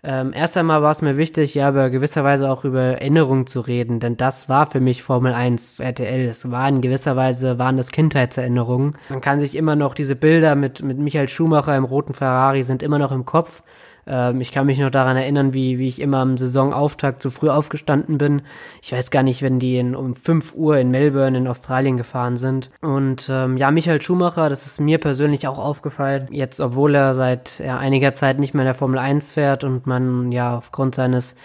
Ähm, 0.01 0.31
erst 0.33 0.55
einmal 0.55 0.81
war 0.81 0.91
es 0.91 1.01
mir 1.01 1.17
wichtig, 1.17 1.55
ja, 1.55 1.67
aber 1.67 1.89
gewisserweise 1.89 2.49
auch 2.49 2.63
über 2.63 2.81
Erinnerungen 2.81 3.47
zu 3.47 3.59
reden, 3.59 3.99
denn 3.99 4.15
das 4.15 4.47
war 4.47 4.65
für 4.65 4.79
mich 4.79 5.03
Formel 5.03 5.33
1 5.33 5.79
RTL. 5.79 6.27
Es 6.29 6.49
war 6.49 6.69
in 6.69 6.81
gewisser 6.81 7.15
Weise, 7.17 7.59
waren 7.59 7.75
das 7.75 7.91
Kindheitserinnerungen. 7.91 8.97
Man 9.09 9.19
kann 9.19 9.41
sich 9.41 9.55
immer 9.55 9.75
noch 9.75 9.93
diese 9.93 10.15
Bilder 10.15 10.55
mit, 10.55 10.83
mit 10.83 10.97
Michael 10.99 11.27
Schumacher 11.27 11.75
im 11.75 11.83
roten 11.83 12.13
Ferrari 12.13 12.63
sind 12.63 12.81
immer 12.81 12.99
noch 12.99 13.11
im 13.11 13.25
Kopf. 13.25 13.61
Ähm, 14.09 14.41
ich 14.41 14.51
kann 14.51 14.65
mich 14.65 14.79
noch 14.79 14.89
daran 14.89 15.15
erinnern, 15.15 15.53
wie, 15.53 15.77
wie 15.77 15.87
ich 15.87 16.01
immer 16.01 16.17
am 16.17 16.37
Saisonauftakt 16.37 17.21
zu 17.21 17.29
früh 17.29 17.49
aufgestanden 17.49 18.17
bin. 18.17 18.41
Ich 18.81 18.91
weiß 18.91 19.11
gar 19.11 19.23
nicht, 19.23 19.41
wenn 19.41 19.59
die 19.59 19.77
in, 19.77 19.95
um 19.95 20.15
5 20.15 20.55
Uhr 20.55 20.77
in 20.77 20.89
Melbourne 20.91 21.37
in 21.37 21.47
Australien 21.47 21.95
gefahren 21.95 22.35
sind. 22.35 22.71
Und 22.81 23.29
ähm, 23.31 23.55
ja, 23.55 23.71
Michael 23.71 24.01
Schumacher, 24.01 24.49
das 24.49 24.65
ist 24.65 24.81
mir 24.81 24.97
persönlich 24.97 25.47
auch 25.47 25.59
aufgefallen. 25.59 26.27
Jetzt, 26.31 26.59
obwohl 26.59 26.95
er 26.95 27.13
seit 27.13 27.59
ja, 27.59 27.77
einiger 27.77 28.11
Zeit 28.13 28.39
nicht 28.39 28.53
mehr 28.53 28.63
in 28.63 28.67
der 28.67 28.73
Formel 28.73 28.99
1 28.99 29.33
fährt 29.33 29.63
und 29.63 29.85
man 29.85 30.31
ja 30.31 30.57
aufgrund 30.57 30.95
seines 30.95 31.35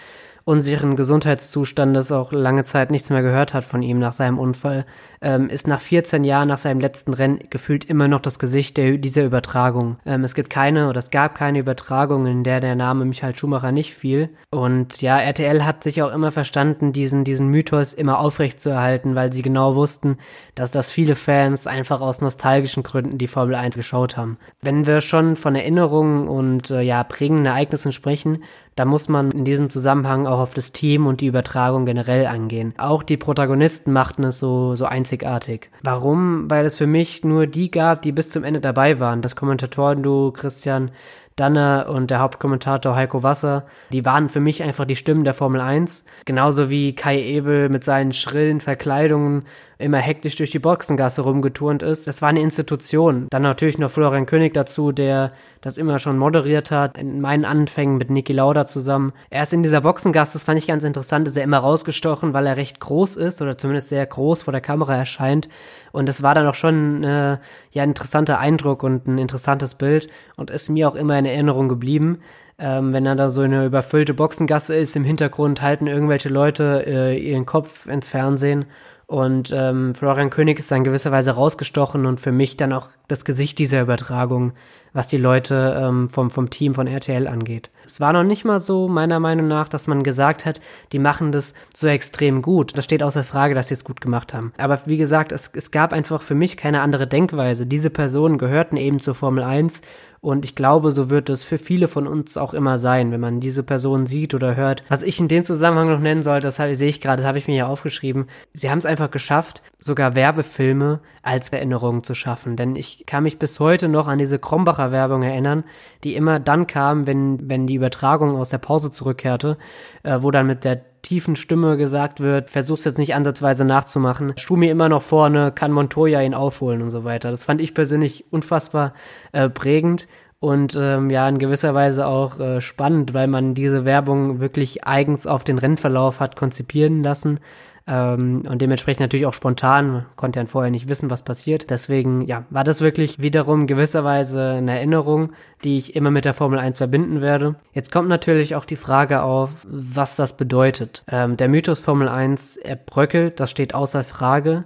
unsicheren 0.45 0.97
Gesundheitszustandes 0.97 2.13
auch 2.13 2.31
lange 2.31 2.65
Zeit 2.65 2.91
nichts 2.91 3.09
mehr 3.09 3.23
gehört 3.23 3.55
hat 3.55 3.65
von 3.65 3.83
ihm 3.83 3.99
nach 3.99 4.13
seinem 4.13 4.39
Unfall, 4.39 4.85
ähm, 5.23 5.49
ist 5.49 5.67
nach 5.67 5.81
14 5.81 6.23
Jahren 6.23 6.49
nach 6.49 6.59
seinem 6.59 6.81
letzten 6.81 7.15
Rennen 7.15 7.39
gefühlt 7.49 7.87
immer 7.87 8.09
noch 8.09 8.21
das 8.21 8.39
Gesicht 8.39 8.77
der, 8.77 8.99
dieser 8.99 9.25
Übertragung. 9.25 9.97
Ähm, 10.05 10.23
es 10.23 10.35
gibt 10.35 10.51
keine 10.51 10.89
oder 10.91 10.99
es 10.99 11.11
gab 11.11 11.35
keine 11.35 11.59
Übertragung, 11.59 12.27
in 12.27 12.45
der 12.45 12.61
der 12.61 12.75
Name 12.75 13.07
Michael 13.07 13.35
Schumacher 13.35 13.73
nicht 13.73 13.95
fiel. 13.95 14.29
Und 14.51 15.01
ja, 15.01 15.19
RTL 15.19 15.65
hat 15.65 15.83
sich 15.83 16.03
auch 16.03 16.13
immer 16.13 16.31
verstanden, 16.31 16.93
diesen, 16.93 17.25
diesen 17.25 17.49
Mythos 17.49 17.95
immer 17.95 18.19
aufrecht 18.19 18.61
zu 18.61 18.69
erhalten, 18.69 19.15
weil 19.15 19.33
sie 19.33 19.43
genau 19.43 19.75
wussten, 19.77 20.19
dass 20.55 20.71
das 20.71 20.91
viele 20.91 21.17
Fans 21.17 21.67
einfach 21.67 22.03
aus 22.03 22.21
nostalgischen 22.21 22.83
Gründen 22.83 23.17
die 23.17 23.29
Formel 23.29 23.55
1 23.55 23.77
geschaut 23.77 24.19
haben. 24.19 24.37
Wenn 24.61 24.87
wir 24.87 25.01
schon 25.01 25.37
von 25.37 25.55
Erinnerungen 25.55 26.29
und 26.29 26.71
äh, 26.71 26.83
ja, 26.83 27.03
prägenden 27.03 27.47
Ereignissen 27.47 27.93
sprechen, 27.93 28.43
da 28.77 28.85
muss 28.85 29.09
man 29.09 29.31
in 29.31 29.45
diesem 29.45 29.71
Zusammenhang 29.71 30.27
auch 30.27 30.41
auf 30.41 30.55
das 30.55 30.73
Team 30.73 31.07
und 31.07 31.21
die 31.21 31.27
Übertragung 31.27 31.87
generell 31.87 32.27
angehen. 32.27 32.75
Auch 32.77 33.03
die 33.03 33.17
Protagonisten 33.17 33.93
machten 33.93 34.25
es 34.25 34.39
so, 34.39 34.75
so 34.75 34.85
einzigartig. 34.87 35.71
Warum? 35.83 36.51
Weil 36.51 36.67
es 36.67 36.77
für 36.77 36.87
mich 36.87 37.25
nur 37.25 37.47
die 37.47 37.71
gab, 37.71 38.03
die 38.03 38.13
bis 38.13 38.31
zum 38.31 38.45
Ende 38.45 38.61
dabei 38.61 38.99
waren. 38.99 39.23
Das 39.23 39.37
Kommentatoren-Duo 39.37 40.33
Christian 40.33 40.91
Danner 41.37 41.87
und 41.89 42.11
der 42.11 42.21
Hauptkommentator 42.21 42.95
Heiko 42.95 43.25
Wasser, 43.25 43.67
die 43.93 44.05
waren 44.05 44.29
für 44.29 44.39
mich 44.39 44.63
einfach 44.63 44.85
die 44.85 44.95
Stimmen 44.95 45.25
der 45.25 45.35
Formel 45.35 45.61
1. 45.61 46.05
Genauso 46.25 46.71
wie 46.71 46.95
Kai 46.95 47.21
Ebel 47.21 47.69
mit 47.69 47.83
seinen 47.83 48.13
schrillen 48.13 48.61
Verkleidungen 48.61 49.45
immer 49.79 49.99
hektisch 49.99 50.37
durch 50.37 50.51
die 50.51 50.59
Boxengasse 50.59 51.23
rumgeturnt 51.23 51.83
ist. 51.83 52.07
Das 52.07 52.23
war 52.23 52.29
eine 52.29 52.41
Institution. 52.41 53.27
Dann 53.31 53.43
natürlich 53.43 53.79
noch 53.79 53.91
Florian 53.91 54.27
König 54.27 54.55
dazu, 54.55 54.93
der 54.93 55.33
das 55.61 55.79
immer 55.79 55.99
schon 55.99 56.19
moderiert 56.19 56.71
hat, 56.71 56.99
in 56.99 57.21
meinen 57.21 57.45
Anfängen 57.45 57.97
mit 57.97 58.11
Niki 58.11 58.33
Lauda 58.33 58.67
zusammen. 58.67 59.13
Er 59.31 59.43
ist 59.43 59.53
in 59.53 59.63
dieser 59.63 59.81
Boxengasse, 59.81 60.35
das 60.35 60.45
fand 60.45 60.59
ich 60.59 60.67
ganz 60.67 60.85
interessant, 60.85 61.27
ist 61.27 61.37
er 61.37 61.43
immer 61.45 61.59
rausgestochen, 61.59 62.35
weil 62.35 62.47
er 62.47 62.57
recht 62.57 62.81
groß 62.81 63.17
ist 63.17 63.41
oder 63.43 63.57
zumindest 63.57 63.89
sehr 63.89 64.05
groß 64.05 64.43
vor 64.43 64.53
der 64.53 64.61
Kamera 64.61 64.95
erscheint. 64.95 65.49
Und 65.93 66.09
es 66.09 66.23
war 66.23 66.35
dann 66.35 66.47
auch 66.47 66.55
schon 66.55 67.03
äh, 67.03 67.39
ja, 67.71 67.83
ein 67.83 67.91
interessanter 67.91 68.39
Eindruck 68.39 68.83
und 68.83 69.07
ein 69.07 69.19
interessantes 69.19 69.75
Bild 69.75 70.09
und 70.37 70.51
ist 70.51 70.69
mir 70.69 70.89
auch 70.89 70.95
immer 70.95 71.19
in 71.19 71.27
Erinnerung 71.27 71.69
geblieben. 71.69 72.21
Ähm, 72.57 72.93
wenn 72.93 73.05
er 73.05 73.17
da 73.17 73.31
so 73.31 73.41
eine 73.41 73.67
überfüllte 73.67 74.15
Boxengasse 74.15 74.77
ist, 74.77 74.95
im 74.95 75.03
Hintergrund 75.03 75.61
halten 75.61 75.89
irgendwelche 75.89 76.29
Leute 76.29 76.85
äh, 76.87 77.19
ihren 77.19 77.47
Kopf 77.47 77.87
ins 77.87 78.09
Fernsehen 78.09 78.67
und 79.15 79.53
ähm, 79.55 79.95
Florian 79.95 80.29
König 80.29 80.59
ist 80.59 80.73
dann 80.73 80.83
gewisserweise 80.83 81.31
rausgestochen 81.31 82.05
und 82.05 82.19
für 82.19 82.33
mich 82.33 82.57
dann 82.57 82.73
auch 82.73 82.89
das 83.07 83.25
Gesicht 83.25 83.61
dieser 83.61 83.81
Übertragung, 83.81 84.55
was 84.95 85.09
die 85.09 85.19
Leute 85.19 85.77
ähm, 85.79 86.09
vom, 86.09 86.31
vom 86.31 86.49
Team 86.49 86.75
von 86.75 86.87
RTL 86.87 87.27
angeht. 87.27 87.71
Es 87.85 88.01
war 88.01 88.15
noch 88.15 88.25
nicht 88.25 88.47
mal 88.47 88.61
so, 88.61 88.89
meiner 88.89 89.21
Meinung 89.21 89.49
nach, 89.49 89.69
dass 89.69 89.87
man 89.87 90.03
gesagt 90.03 90.47
hat, 90.47 90.61
die 90.93 90.99
machen 90.99 91.33
das 91.33 91.53
so 91.75 91.87
extrem 91.87 92.41
gut. 92.41 92.79
Das 92.79 92.85
steht 92.85 93.03
außer 93.03 93.25
Frage, 93.25 93.55
dass 93.55 93.69
sie 93.69 93.75
es 93.75 93.85
gut 93.85 94.01
gemacht 94.01 94.33
haben. 94.33 94.55
Aber 94.57 94.81
wie 94.87 94.97
gesagt, 94.97 95.33
es, 95.33 95.51
es 95.53 95.71
gab 95.71 95.93
einfach 95.93 96.23
für 96.23 96.35
mich 96.35 96.57
keine 96.57 96.81
andere 96.81 97.07
Denkweise. 97.07 97.67
Diese 97.67 97.91
Personen 97.91 98.39
gehörten 98.39 98.79
eben 98.79 99.01
zur 99.01 99.15
Formel 99.15 99.45
1 99.45 99.83
und 100.25 100.47
ich 100.47 100.55
glaube, 100.55 100.91
so 100.91 101.11
wird 101.11 101.29
es 101.29 101.45
für 101.45 101.59
viele 101.59 101.87
von 101.87 102.07
uns 102.07 102.39
auch 102.39 102.55
immer 102.55 102.79
sein, 102.79 103.13
wenn 103.13 103.21
man 103.21 103.41
diese 103.41 103.63
Person 103.63 104.07
sieht 104.07 104.33
oder 104.33 104.57
hört. 104.57 104.83
Was 104.89 105.03
ich 105.03 105.21
in 105.21 105.29
dem 105.29 105.45
Zusammenhang 105.45 105.91
noch 105.91 106.01
nennen 106.01 106.23
soll, 106.23 106.41
das 106.41 106.57
sehe 106.57 106.89
ich 106.89 107.03
gerade, 107.03 107.19
das 107.19 107.27
habe 107.27 107.37
ich 107.37 107.47
mir 107.47 107.57
ja 107.57 107.67
aufgeschrieben. 107.67 108.29
Sie 108.55 108.71
haben 108.71 108.79
es 108.79 108.87
einfach 108.87 109.11
geschafft, 109.11 109.63
sogar 109.79 110.15
Werbefilme 110.15 111.01
als 111.21 111.51
Erinnerung 111.51 112.05
zu 112.05 112.15
schaffen. 112.15 112.57
Denn 112.57 112.75
ich 112.75 113.05
kann 113.05 113.25
mich 113.25 113.39
bis 113.39 113.61
heute 113.61 113.87
noch 113.87 114.09
an 114.09 114.19
diese 114.19 114.39
Krombacher 114.39 114.84
Werbung 114.93 115.23
erinnern, 115.23 115.65
die 116.03 116.15
immer 116.15 116.41
dann 116.41 116.67
kam, 116.67 117.07
wenn, 117.07 117.49
wenn 117.49 117.67
die 117.67 117.75
Übertragung 117.75 118.37
aus 118.37 118.51
der 118.51 118.59
Pause 118.59 118.91
zurückkehrte, 118.91 119.59
äh, 120.03 120.19
wo 120.21 120.31
dann 120.31 120.47
mit 120.47 120.65
der 120.65 120.83
tiefen 121.03 121.37
Stimme 121.37 121.77
gesagt 121.77 122.21
wird, 122.21 122.51
versuch's 122.51 122.85
jetzt 122.85 122.99
nicht 122.99 123.15
ansatzweise 123.15 123.65
nachzumachen. 123.65 124.33
Stumi 124.37 124.69
immer 124.69 124.89
noch 124.89 125.03
vorne, 125.03 125.53
kann 125.53 125.71
Montoya 125.71 126.23
ihn 126.23 126.35
aufholen 126.35 126.83
und 126.83 126.91
so 126.91 127.05
weiter. 127.05 127.31
Das 127.31 127.45
fand 127.45 127.61
ich 127.61 127.75
persönlich 127.75 128.25
unfassbar 128.31 128.95
äh, 129.33 129.51
prägend 129.51 130.09
und 130.45 130.77
ähm, 130.79 131.09
ja, 131.09 131.27
in 131.27 131.39
gewisser 131.39 131.73
Weise 131.73 132.07
auch 132.07 132.39
äh, 132.39 132.61
spannend, 132.61 133.15
weil 133.15 133.29
man 133.29 133.55
diese 133.55 133.87
Werbung 133.87 134.41
wirklich 134.41 134.85
eigens 134.85 135.27
auf 135.27 135.43
den 135.43 135.59
Rennverlauf 135.59 136.21
hat 136.21 136.37
konzipieren 136.37 137.03
lassen. 137.03 137.41
Ähm, 137.87 138.43
und 138.49 138.63
dementsprechend 138.63 139.01
natürlich 139.01 139.27
auch 139.27 139.35
spontan, 139.35 140.07
konnte 140.17 140.41
ja 140.41 140.47
vorher 140.47 140.71
nicht 140.71 140.89
wissen, 140.89 141.11
was 141.11 141.23
passiert. 141.23 141.71
Deswegen, 141.71 142.23
ja, 142.23 142.45
war 142.51 142.65
das 142.65 142.81
wirklich 142.81 143.21
wiederum 143.21 143.67
gewisserweise 143.67 144.53
eine 144.53 144.73
Erinnerung, 144.73 145.33
die 145.65 145.77
ich 145.77 145.95
immer 145.95 146.11
mit 146.11 146.25
der 146.25 146.35
Formel 146.35 146.59
1 146.59 146.79
verbinden 146.79 147.21
werde. 147.21 147.57
Jetzt 147.73 147.93
kommt 147.93 148.09
natürlich 148.09 148.55
auch 148.55 148.65
die 148.65 148.77
Frage 148.77 149.23
auf, 149.23 149.67
was 149.69 150.17
das 150.17 150.37
bedeutet. 150.37 151.05
Ähm, 151.09 151.37
der 151.37 151.49
Mythos 151.49 151.81
Formel 151.81 152.09
1, 152.09 152.57
er 152.57 152.77
bröckelt, 152.77 153.39
das 153.41 153.51
steht 153.51 153.75
außer 153.75 154.03
Frage. 154.03 154.65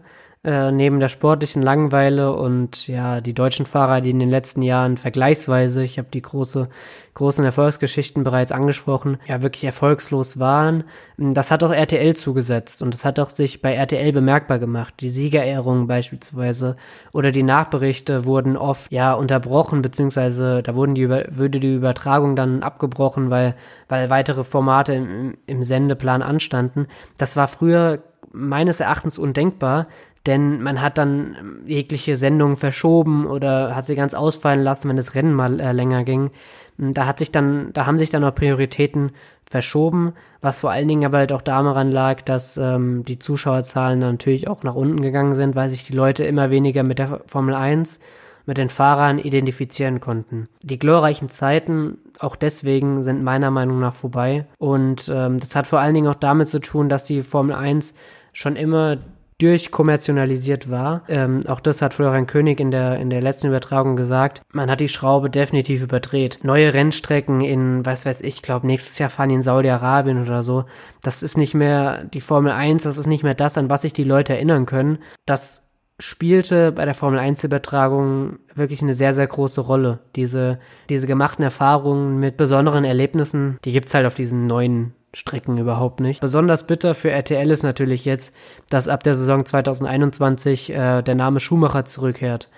Äh, 0.48 0.72
neben 0.72 0.98
der 0.98 1.10
sportlichen 1.10 1.60
Langeweile 1.60 2.32
und 2.32 2.88
ja, 2.88 3.20
die 3.20 3.34
deutschen 3.34 3.66
Fahrer, 3.66 4.00
die 4.00 4.08
in 4.08 4.18
den 4.18 4.30
letzten 4.30 4.62
Jahren 4.62 4.96
vergleichsweise, 4.96 5.84
ich 5.84 5.98
habe 5.98 6.08
die 6.10 6.22
große, 6.22 6.70
großen 7.12 7.44
Erfolgsgeschichten 7.44 8.24
bereits 8.24 8.50
angesprochen, 8.50 9.18
ja, 9.26 9.42
wirklich 9.42 9.64
erfolgslos 9.64 10.38
waren. 10.38 10.84
Das 11.18 11.50
hat 11.50 11.62
auch 11.62 11.70
RTL 11.70 12.16
zugesetzt 12.16 12.80
und 12.80 12.94
das 12.94 13.04
hat 13.04 13.18
auch 13.18 13.28
sich 13.28 13.60
bei 13.60 13.74
RTL 13.74 14.10
bemerkbar 14.10 14.58
gemacht. 14.58 14.94
Die 15.00 15.10
Siegerehrungen 15.10 15.86
beispielsweise 15.86 16.76
oder 17.12 17.30
die 17.30 17.42
Nachberichte 17.42 18.24
wurden 18.24 18.56
oft 18.56 18.90
ja 18.90 19.12
unterbrochen, 19.12 19.82
beziehungsweise 19.82 20.62
da 20.62 20.74
wurden 20.74 20.94
die 20.94 21.02
über, 21.02 21.24
würde 21.28 21.60
die 21.60 21.74
Übertragung 21.74 22.36
dann 22.36 22.62
abgebrochen, 22.62 23.28
weil, 23.28 23.54
weil 23.90 24.08
weitere 24.08 24.44
Formate 24.44 24.94
im, 24.94 25.36
im 25.44 25.62
Sendeplan 25.62 26.22
anstanden. 26.22 26.86
Das 27.18 27.36
war 27.36 27.48
früher 27.48 27.98
meines 28.32 28.80
Erachtens 28.80 29.18
undenkbar, 29.18 29.86
denn 30.26 30.62
man 30.62 30.80
hat 30.80 30.98
dann 30.98 31.36
ähm, 31.38 31.60
jegliche 31.66 32.16
Sendungen 32.16 32.56
verschoben 32.56 33.26
oder 33.26 33.74
hat 33.74 33.86
sie 33.86 33.94
ganz 33.94 34.14
ausfallen 34.14 34.60
lassen, 34.60 34.88
wenn 34.88 34.96
das 34.96 35.14
Rennen 35.14 35.34
mal 35.34 35.60
äh, 35.60 35.72
länger 35.72 36.04
ging. 36.04 36.30
Hm, 36.78 36.92
da 36.92 37.06
hat 37.06 37.18
sich 37.18 37.32
dann, 37.32 37.72
da 37.72 37.86
haben 37.86 37.98
sich 37.98 38.10
dann 38.10 38.24
auch 38.24 38.34
Prioritäten 38.34 39.12
verschoben, 39.48 40.12
was 40.40 40.60
vor 40.60 40.70
allen 40.70 40.88
Dingen 40.88 41.04
aber 41.04 41.18
halt 41.18 41.32
auch 41.32 41.42
daran 41.42 41.90
lag, 41.90 42.22
dass 42.22 42.56
ähm, 42.56 43.04
die 43.04 43.18
Zuschauerzahlen 43.18 43.98
natürlich 43.98 44.48
auch 44.48 44.62
nach 44.62 44.74
unten 44.74 45.00
gegangen 45.00 45.34
sind, 45.34 45.56
weil 45.56 45.70
sich 45.70 45.84
die 45.84 45.94
Leute 45.94 46.24
immer 46.24 46.50
weniger 46.50 46.82
mit 46.82 46.98
der 46.98 47.22
Formel 47.26 47.54
1 47.54 48.00
mit 48.48 48.56
den 48.56 48.70
Fahrern 48.70 49.18
identifizieren 49.18 50.00
konnten. 50.00 50.48
Die 50.62 50.78
glorreichen 50.78 51.28
Zeiten 51.28 51.98
auch 52.18 52.34
deswegen 52.34 53.02
sind 53.02 53.22
meiner 53.22 53.50
Meinung 53.50 53.78
nach 53.78 53.94
vorbei. 53.94 54.46
Und 54.56 55.10
ähm, 55.14 55.38
das 55.38 55.54
hat 55.54 55.66
vor 55.66 55.80
allen 55.80 55.92
Dingen 55.94 56.08
auch 56.08 56.14
damit 56.14 56.48
zu 56.48 56.58
tun, 56.58 56.88
dass 56.88 57.04
die 57.04 57.20
Formel 57.20 57.54
1 57.54 57.94
schon 58.32 58.56
immer 58.56 58.96
durchkommerzialisiert 59.38 60.70
war. 60.70 61.02
Ähm, 61.08 61.46
auch 61.46 61.60
das 61.60 61.80
hat 61.80 61.94
Florian 61.94 62.26
König 62.26 62.58
in 62.58 62.70
der, 62.70 62.98
in 62.98 63.08
der 63.08 63.22
letzten 63.22 63.48
Übertragung 63.48 63.94
gesagt. 63.94 64.42
Man 64.52 64.70
hat 64.70 64.80
die 64.80 64.88
Schraube 64.88 65.30
definitiv 65.30 65.82
überdreht. 65.82 66.40
Neue 66.42 66.74
Rennstrecken 66.74 67.40
in, 67.40 67.86
was 67.86 68.04
weiß 68.04 68.20
ich, 68.22 68.42
glaube 68.42 68.66
nächstes 68.66 68.98
Jahr 68.98 69.10
fahren 69.10 69.30
in 69.30 69.42
Saudi-Arabien 69.42 70.20
oder 70.20 70.42
so. 70.42 70.64
Das 71.02 71.22
ist 71.22 71.38
nicht 71.38 71.54
mehr 71.54 72.04
die 72.04 72.20
Formel 72.20 72.52
1, 72.52 72.82
das 72.82 72.98
ist 72.98 73.06
nicht 73.06 73.22
mehr 73.22 73.34
das, 73.34 73.56
an 73.56 73.70
was 73.70 73.82
sich 73.82 73.92
die 73.92 74.04
Leute 74.04 74.34
erinnern 74.34 74.66
können. 74.66 74.98
Das 75.24 75.62
spielte 75.98 76.72
bei 76.72 76.84
der 76.84 76.94
Formel 76.94 77.18
1 77.18 77.44
Übertragung 77.44 78.38
wirklich 78.54 78.82
eine 78.82 78.94
sehr, 78.94 79.14
sehr 79.14 79.26
große 79.26 79.60
Rolle. 79.60 79.98
Diese, 80.14 80.58
diese 80.88 81.06
gemachten 81.06 81.42
Erfahrungen 81.42 82.20
mit 82.20 82.36
besonderen 82.36 82.84
Erlebnissen, 82.84 83.58
die 83.64 83.72
gibt's 83.72 83.94
halt 83.94 84.06
auf 84.06 84.14
diesen 84.14 84.46
neuen 84.46 84.94
Strecken 85.12 85.58
überhaupt 85.58 86.00
nicht. 86.00 86.20
Besonders 86.20 86.66
bitter 86.66 86.94
für 86.94 87.10
RTL 87.10 87.50
ist 87.50 87.62
natürlich 87.62 88.04
jetzt, 88.04 88.32
dass 88.68 88.88
ab 88.88 89.02
der 89.02 89.14
Saison 89.14 89.44
2021 89.44 90.70
äh, 90.70 91.02
der 91.02 91.14
Name 91.14 91.40
Schumacher 91.40 91.84
zurückkehrt. 91.84 92.48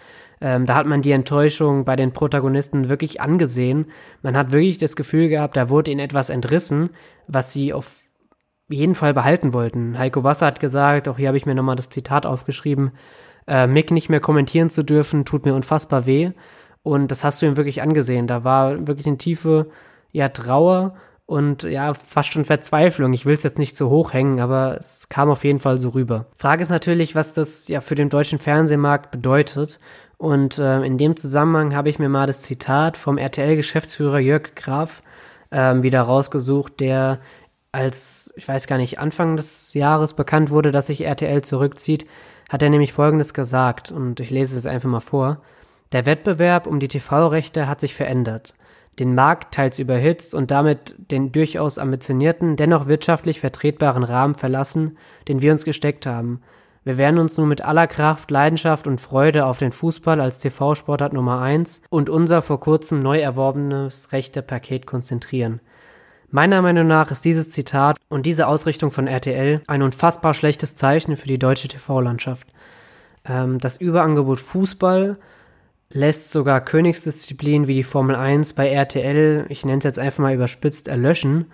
Ähm, 0.42 0.66
da 0.66 0.74
hat 0.74 0.86
man 0.86 1.02
die 1.02 1.12
Enttäuschung 1.12 1.84
bei 1.84 1.96
den 1.96 2.12
Protagonisten 2.12 2.88
wirklich 2.88 3.20
angesehen. 3.20 3.86
Man 4.22 4.36
hat 4.36 4.52
wirklich 4.52 4.78
das 4.78 4.96
Gefühl 4.96 5.28
gehabt, 5.28 5.56
da 5.56 5.70
wurde 5.70 5.90
ihnen 5.90 6.00
etwas 6.00 6.28
entrissen, 6.28 6.90
was 7.26 7.52
sie 7.52 7.72
auf 7.72 8.02
jeden 8.68 8.94
Fall 8.94 9.14
behalten 9.14 9.52
wollten. 9.52 9.98
Heiko 9.98 10.24
Wasser 10.24 10.46
hat 10.46 10.60
gesagt, 10.60 11.08
auch 11.08 11.18
hier 11.18 11.28
habe 11.28 11.36
ich 11.36 11.46
mir 11.46 11.54
nochmal 11.54 11.76
das 11.76 11.90
Zitat 11.90 12.26
aufgeschrieben, 12.26 12.92
äh, 13.46 13.66
Mick 13.66 13.90
nicht 13.90 14.08
mehr 14.08 14.20
kommentieren 14.20 14.70
zu 14.70 14.82
dürfen, 14.82 15.24
tut 15.24 15.44
mir 15.44 15.54
unfassbar 15.54 16.06
weh. 16.06 16.32
Und 16.82 17.10
das 17.10 17.24
hast 17.24 17.42
du 17.42 17.46
ihm 17.46 17.56
wirklich 17.56 17.82
angesehen. 17.82 18.26
Da 18.26 18.44
war 18.44 18.86
wirklich 18.86 19.06
eine 19.06 19.18
tiefe 19.18 19.70
ja, 20.12 20.28
Trauer 20.28 20.94
und 21.26 21.62
ja, 21.62 21.94
fast 21.94 22.32
schon 22.32 22.44
Verzweiflung. 22.44 23.12
Ich 23.12 23.24
will 23.24 23.36
es 23.36 23.42
jetzt 23.42 23.58
nicht 23.58 23.76
zu 23.76 23.88
hoch 23.88 24.12
hängen, 24.12 24.40
aber 24.40 24.76
es 24.78 25.08
kam 25.08 25.30
auf 25.30 25.44
jeden 25.44 25.60
Fall 25.60 25.78
so 25.78 25.90
rüber. 25.90 26.26
Frage 26.36 26.62
ist 26.62 26.70
natürlich, 26.70 27.14
was 27.14 27.34
das 27.34 27.68
ja 27.68 27.80
für 27.80 27.94
den 27.94 28.08
deutschen 28.08 28.38
Fernsehmarkt 28.38 29.10
bedeutet. 29.10 29.78
Und 30.16 30.58
äh, 30.58 30.82
in 30.82 30.98
dem 30.98 31.16
Zusammenhang 31.16 31.74
habe 31.74 31.88
ich 31.88 31.98
mir 31.98 32.08
mal 32.08 32.26
das 32.26 32.42
Zitat 32.42 32.96
vom 32.96 33.16
RTL-Geschäftsführer 33.16 34.18
Jörg 34.18 34.54
Graf 34.54 35.02
äh, 35.50 35.74
wieder 35.82 36.02
rausgesucht, 36.02 36.80
der 36.80 37.20
als, 37.72 38.32
ich 38.36 38.48
weiß 38.48 38.66
gar 38.66 38.78
nicht, 38.78 38.98
Anfang 38.98 39.36
des 39.36 39.72
Jahres 39.74 40.14
bekannt 40.14 40.50
wurde, 40.50 40.72
dass 40.72 40.88
sich 40.88 41.02
RTL 41.02 41.42
zurückzieht, 41.42 42.06
hat 42.50 42.62
er 42.62 42.68
nämlich 42.68 42.92
Folgendes 42.92 43.32
gesagt, 43.32 43.92
und 43.92 44.18
ich 44.18 44.30
lese 44.30 44.58
es 44.58 44.66
einfach 44.66 44.90
mal 44.90 45.00
vor. 45.00 45.40
Der 45.92 46.04
Wettbewerb 46.04 46.66
um 46.66 46.80
die 46.80 46.88
TV-Rechte 46.88 47.68
hat 47.68 47.80
sich 47.80 47.94
verändert. 47.94 48.54
Den 48.98 49.14
Markt 49.14 49.54
teils 49.54 49.78
überhitzt 49.78 50.34
und 50.34 50.50
damit 50.50 50.96
den 50.98 51.30
durchaus 51.30 51.78
ambitionierten, 51.78 52.56
dennoch 52.56 52.88
wirtschaftlich 52.88 53.38
vertretbaren 53.38 54.02
Rahmen 54.02 54.34
verlassen, 54.34 54.98
den 55.28 55.40
wir 55.42 55.52
uns 55.52 55.64
gesteckt 55.64 56.06
haben. 56.06 56.42
Wir 56.82 56.96
werden 56.96 57.20
uns 57.20 57.38
nun 57.38 57.48
mit 57.48 57.62
aller 57.64 57.86
Kraft, 57.86 58.32
Leidenschaft 58.32 58.88
und 58.88 59.00
Freude 59.00 59.46
auf 59.46 59.58
den 59.58 59.70
Fußball 59.70 60.20
als 60.20 60.38
TV-Sportart 60.38 61.12
Nummer 61.12 61.40
1 61.40 61.82
und 61.88 62.10
unser 62.10 62.42
vor 62.42 62.58
kurzem 62.58 63.00
neu 63.00 63.20
erworbenes 63.20 64.10
rechte 64.10 64.42
Paket 64.42 64.86
konzentrieren. 64.86 65.60
Meiner 66.32 66.62
Meinung 66.62 66.86
nach 66.86 67.10
ist 67.10 67.24
dieses 67.24 67.50
Zitat 67.50 67.96
und 68.08 68.24
diese 68.24 68.46
Ausrichtung 68.46 68.92
von 68.92 69.08
RTL 69.08 69.62
ein 69.66 69.82
unfassbar 69.82 70.32
schlechtes 70.32 70.76
Zeichen 70.76 71.16
für 71.16 71.26
die 71.26 71.40
deutsche 71.40 71.66
TV-Landschaft. 71.66 72.46
Ähm, 73.24 73.58
das 73.58 73.76
Überangebot 73.78 74.38
Fußball 74.38 75.18
lässt 75.92 76.30
sogar 76.30 76.60
Königsdisziplinen 76.60 77.66
wie 77.66 77.74
die 77.74 77.82
Formel 77.82 78.14
1 78.14 78.52
bei 78.52 78.70
RTL, 78.70 79.46
ich 79.48 79.64
nenne 79.64 79.78
es 79.78 79.84
jetzt 79.84 79.98
einfach 79.98 80.22
mal 80.22 80.34
überspitzt, 80.34 80.86
erlöschen. 80.86 81.46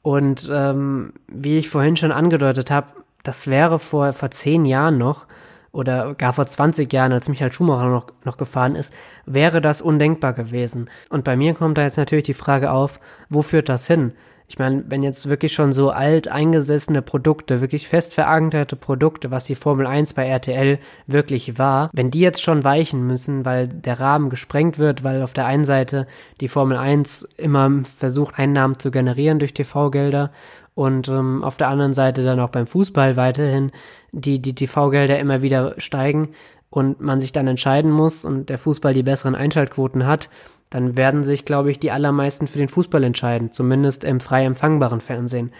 Und 0.00 0.48
ähm, 0.50 1.12
wie 1.28 1.58
ich 1.58 1.68
vorhin 1.68 1.96
schon 1.98 2.12
angedeutet 2.12 2.70
habe, 2.70 2.88
das 3.24 3.46
wäre 3.46 3.78
vor, 3.78 4.14
vor 4.14 4.30
zehn 4.30 4.64
Jahren 4.64 4.96
noch 4.96 5.26
oder 5.74 6.14
gar 6.14 6.32
vor 6.32 6.46
20 6.46 6.90
Jahren, 6.92 7.12
als 7.12 7.28
Michael 7.28 7.52
Schumacher 7.52 7.88
noch, 7.88 8.06
noch 8.24 8.36
gefahren 8.36 8.76
ist, 8.76 8.92
wäre 9.26 9.60
das 9.60 9.82
undenkbar 9.82 10.32
gewesen. 10.32 10.88
Und 11.10 11.24
bei 11.24 11.36
mir 11.36 11.54
kommt 11.54 11.76
da 11.76 11.82
jetzt 11.82 11.98
natürlich 11.98 12.24
die 12.24 12.34
Frage 12.34 12.70
auf, 12.70 13.00
wo 13.28 13.42
führt 13.42 13.68
das 13.68 13.86
hin? 13.86 14.12
Ich 14.46 14.58
meine, 14.58 14.84
wenn 14.88 15.02
jetzt 15.02 15.28
wirklich 15.28 15.52
schon 15.52 15.72
so 15.72 15.90
alt 15.90 16.28
eingesessene 16.28 17.02
Produkte, 17.02 17.60
wirklich 17.60 17.88
fest 17.88 18.14
verankerte 18.14 18.76
Produkte, 18.76 19.30
was 19.30 19.44
die 19.44 19.54
Formel 19.54 19.86
1 19.86 20.12
bei 20.12 20.28
RTL 20.28 20.78
wirklich 21.06 21.58
war, 21.58 21.90
wenn 21.92 22.10
die 22.10 22.20
jetzt 22.20 22.42
schon 22.42 22.62
weichen 22.62 23.06
müssen, 23.06 23.44
weil 23.44 23.66
der 23.66 23.98
Rahmen 23.98 24.30
gesprengt 24.30 24.78
wird, 24.78 25.02
weil 25.02 25.22
auf 25.22 25.32
der 25.32 25.46
einen 25.46 25.64
Seite 25.64 26.06
die 26.40 26.48
Formel 26.48 26.76
1 26.76 27.26
immer 27.36 27.70
versucht, 27.96 28.38
Einnahmen 28.38 28.78
zu 28.78 28.90
generieren 28.90 29.38
durch 29.38 29.54
TV-Gelder 29.54 30.30
und 30.74 31.08
ähm, 31.08 31.42
auf 31.42 31.56
der 31.56 31.68
anderen 31.68 31.94
Seite 31.94 32.22
dann 32.22 32.40
auch 32.40 32.50
beim 32.50 32.66
Fußball 32.66 33.16
weiterhin 33.16 33.72
die, 34.20 34.40
die 34.40 34.54
TV-Gelder 34.54 35.18
immer 35.18 35.42
wieder 35.42 35.74
steigen 35.78 36.30
und 36.70 37.00
man 37.00 37.20
sich 37.20 37.32
dann 37.32 37.46
entscheiden 37.46 37.90
muss 37.90 38.24
und 38.24 38.48
der 38.48 38.58
Fußball 38.58 38.92
die 38.92 39.02
besseren 39.02 39.34
Einschaltquoten 39.34 40.06
hat, 40.06 40.28
dann 40.70 40.96
werden 40.96 41.22
sich, 41.22 41.44
glaube 41.44 41.70
ich, 41.70 41.78
die 41.78 41.92
allermeisten 41.92 42.46
für 42.46 42.58
den 42.58 42.68
Fußball 42.68 43.04
entscheiden, 43.04 43.52
zumindest 43.52 44.02
im 44.02 44.20
frei 44.20 44.44
empfangbaren 44.44 45.00
Fernsehen. 45.00 45.52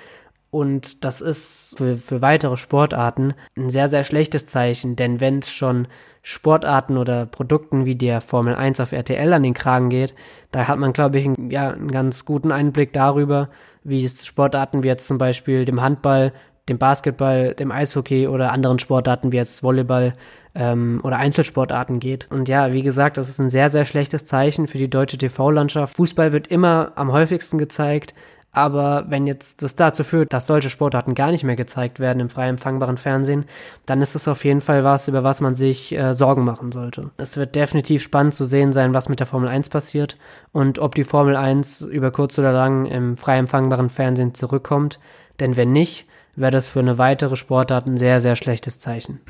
Und 0.51 1.05
das 1.05 1.21
ist 1.21 1.75
für, 1.77 1.97
für 1.97 2.23
weitere 2.23 2.57
Sportarten 2.57 3.35
ein 3.57 3.71
sehr, 3.71 3.89
sehr 3.89 4.05
schlechtes 4.05 4.47
Zeichen, 4.47 4.95
denn 4.95 5.21
wenn 5.21 5.41
es 5.41 5.51
schon 5.51 5.89
Sportarten 6.23 6.97
oder 6.97 7.27
Produkten 7.27 7.85
wie 7.85 7.97
der 7.97 8.21
Formel 8.21 8.55
1 8.55 8.81
auf 8.81 8.93
RTL 8.93 9.33
an 9.33 9.43
den 9.43 9.55
Kragen 9.55 9.91
geht, 9.91 10.15
da 10.53 10.69
hat 10.69 10.79
man, 10.79 10.93
glaube 10.93 11.19
ich, 11.19 11.27
einen, 11.27 11.51
ja, 11.51 11.71
einen 11.71 11.91
ganz 11.91 12.25
guten 12.25 12.51
Einblick 12.51 12.93
darüber, 12.93 13.51
wie 13.83 14.05
es 14.05 14.25
Sportarten 14.25 14.83
wie 14.83 14.89
jetzt 14.89 15.07
zum 15.07 15.19
Beispiel 15.19 15.65
dem 15.65 15.83
Handball, 15.83 16.33
dem 16.69 16.79
Basketball, 16.79 17.55
dem 17.55 17.71
Eishockey 17.71 18.27
oder 18.27 18.53
anderen 18.53 18.79
Sportarten 18.79 19.33
wie 19.33 19.37
jetzt 19.37 19.63
Volleyball 19.63 20.15
ähm, 20.55 21.01
oder 21.03 21.17
Einzelsportarten 21.17 22.01
geht. 22.01 22.29
Und 22.31 22.49
ja, 22.49 22.73
wie 22.73 22.83
gesagt, 22.83 23.17
das 23.17 23.29
ist 23.29 23.41
ein 23.41 23.51
sehr, 23.51 23.71
sehr 23.71 23.85
schlechtes 23.85 24.25
Zeichen 24.25 24.67
für 24.67 24.79
die 24.79 24.91
deutsche 24.91 25.19
TV-Landschaft. 25.19 25.97
Fußball 25.97 26.33
wird 26.33 26.47
immer 26.47 26.93
am 26.95 27.13
häufigsten 27.13 27.59
gezeigt. 27.59 28.15
Aber 28.55 29.07
wenn 29.09 29.27
jetzt 29.27 29.63
das 29.63 29.75
dazu 29.75 30.05
führt, 30.05 30.33
dass 30.33 30.47
solche 30.47 30.71
Sportarten 30.71 31.17
gar 31.17 31.33
nicht 31.33 31.43
mehr 31.43 31.57
gezeigt 31.57 31.99
werden 31.99 32.21
im 32.21 32.29
frei 32.29 32.47
empfangbaren 32.47 32.99
Fernsehen, 32.99 33.47
dann 33.85 34.01
ist 34.01 34.15
es 34.15 34.29
auf 34.29 34.45
jeden 34.45 34.61
Fall 34.61 34.85
was, 34.85 35.09
über 35.09 35.25
was 35.25 35.41
man 35.41 35.57
sich 35.57 35.93
äh, 35.93 36.15
Sorgen 36.15 36.45
machen 36.45 36.71
sollte. 36.71 37.11
Es 37.17 37.37
wird 37.37 37.57
definitiv 37.57 38.01
spannend 38.01 38.33
zu 38.33 38.45
sehen 38.45 38.73
sein, 38.73 38.95
was 38.95 39.09
mit 39.09 39.19
der 39.19 39.27
Formel 39.27 39.49
1 39.49 39.71
passiert 39.71 40.17
und 40.53 40.79
ob 40.79 40.95
die 40.95 41.03
Formel 41.03 41.35
1 41.35 41.81
über 41.81 42.13
kurz 42.13 42.39
oder 42.39 42.53
lang 42.53 42.87
im 42.87 43.17
frei 43.17 43.39
empfangbaren 43.39 43.89
Fernsehen 43.89 44.35
zurückkommt. 44.35 45.01
Denn 45.41 45.57
wenn 45.57 45.73
nicht, 45.73 46.07
wäre 46.37 46.51
das 46.51 46.67
für 46.67 46.81
eine 46.81 46.99
weitere 46.99 47.37
Sportart 47.37 47.87
ein 47.87 47.99
sehr, 47.99 48.21
sehr 48.21 48.37
schlechtes 48.37 48.79
Zeichen. 48.79 49.21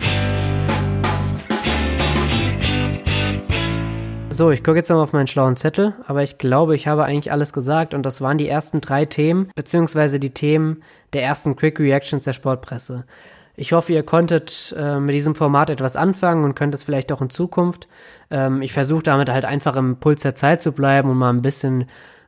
So, 4.30 4.50
ich 4.50 4.64
gucke 4.64 4.78
jetzt 4.78 4.88
nochmal 4.88 5.04
auf 5.04 5.12
meinen 5.12 5.28
schlauen 5.28 5.54
Zettel, 5.54 5.94
aber 6.08 6.24
ich 6.24 6.38
glaube, 6.38 6.74
ich 6.74 6.88
habe 6.88 7.04
eigentlich 7.04 7.30
alles 7.30 7.52
gesagt 7.52 7.94
und 7.94 8.02
das 8.02 8.20
waren 8.20 8.36
die 8.36 8.48
ersten 8.48 8.80
drei 8.80 9.04
Themen, 9.04 9.48
beziehungsweise 9.54 10.18
die 10.18 10.34
Themen 10.34 10.82
der 11.12 11.22
ersten 11.22 11.54
Quick 11.54 11.78
Reactions 11.78 12.24
der 12.24 12.32
Sportpresse. 12.32 13.04
Ich 13.54 13.72
hoffe, 13.72 13.92
ihr 13.92 14.02
konntet 14.02 14.74
äh, 14.76 14.98
mit 14.98 15.14
diesem 15.14 15.36
Format 15.36 15.70
etwas 15.70 15.94
anfangen 15.94 16.42
und 16.42 16.56
könnt 16.56 16.74
es 16.74 16.82
vielleicht 16.82 17.12
auch 17.12 17.22
in 17.22 17.30
Zukunft. 17.30 17.86
Ähm, 18.28 18.60
ich 18.62 18.72
versuche 18.72 19.04
damit 19.04 19.30
halt 19.30 19.44
einfach 19.44 19.76
im 19.76 19.98
Puls 20.00 20.22
der 20.22 20.34
Zeit 20.34 20.60
zu 20.60 20.72
bleiben 20.72 21.08
und 21.10 21.16
mal 21.16 21.30
ein 21.30 21.42
bisschen 21.42 21.84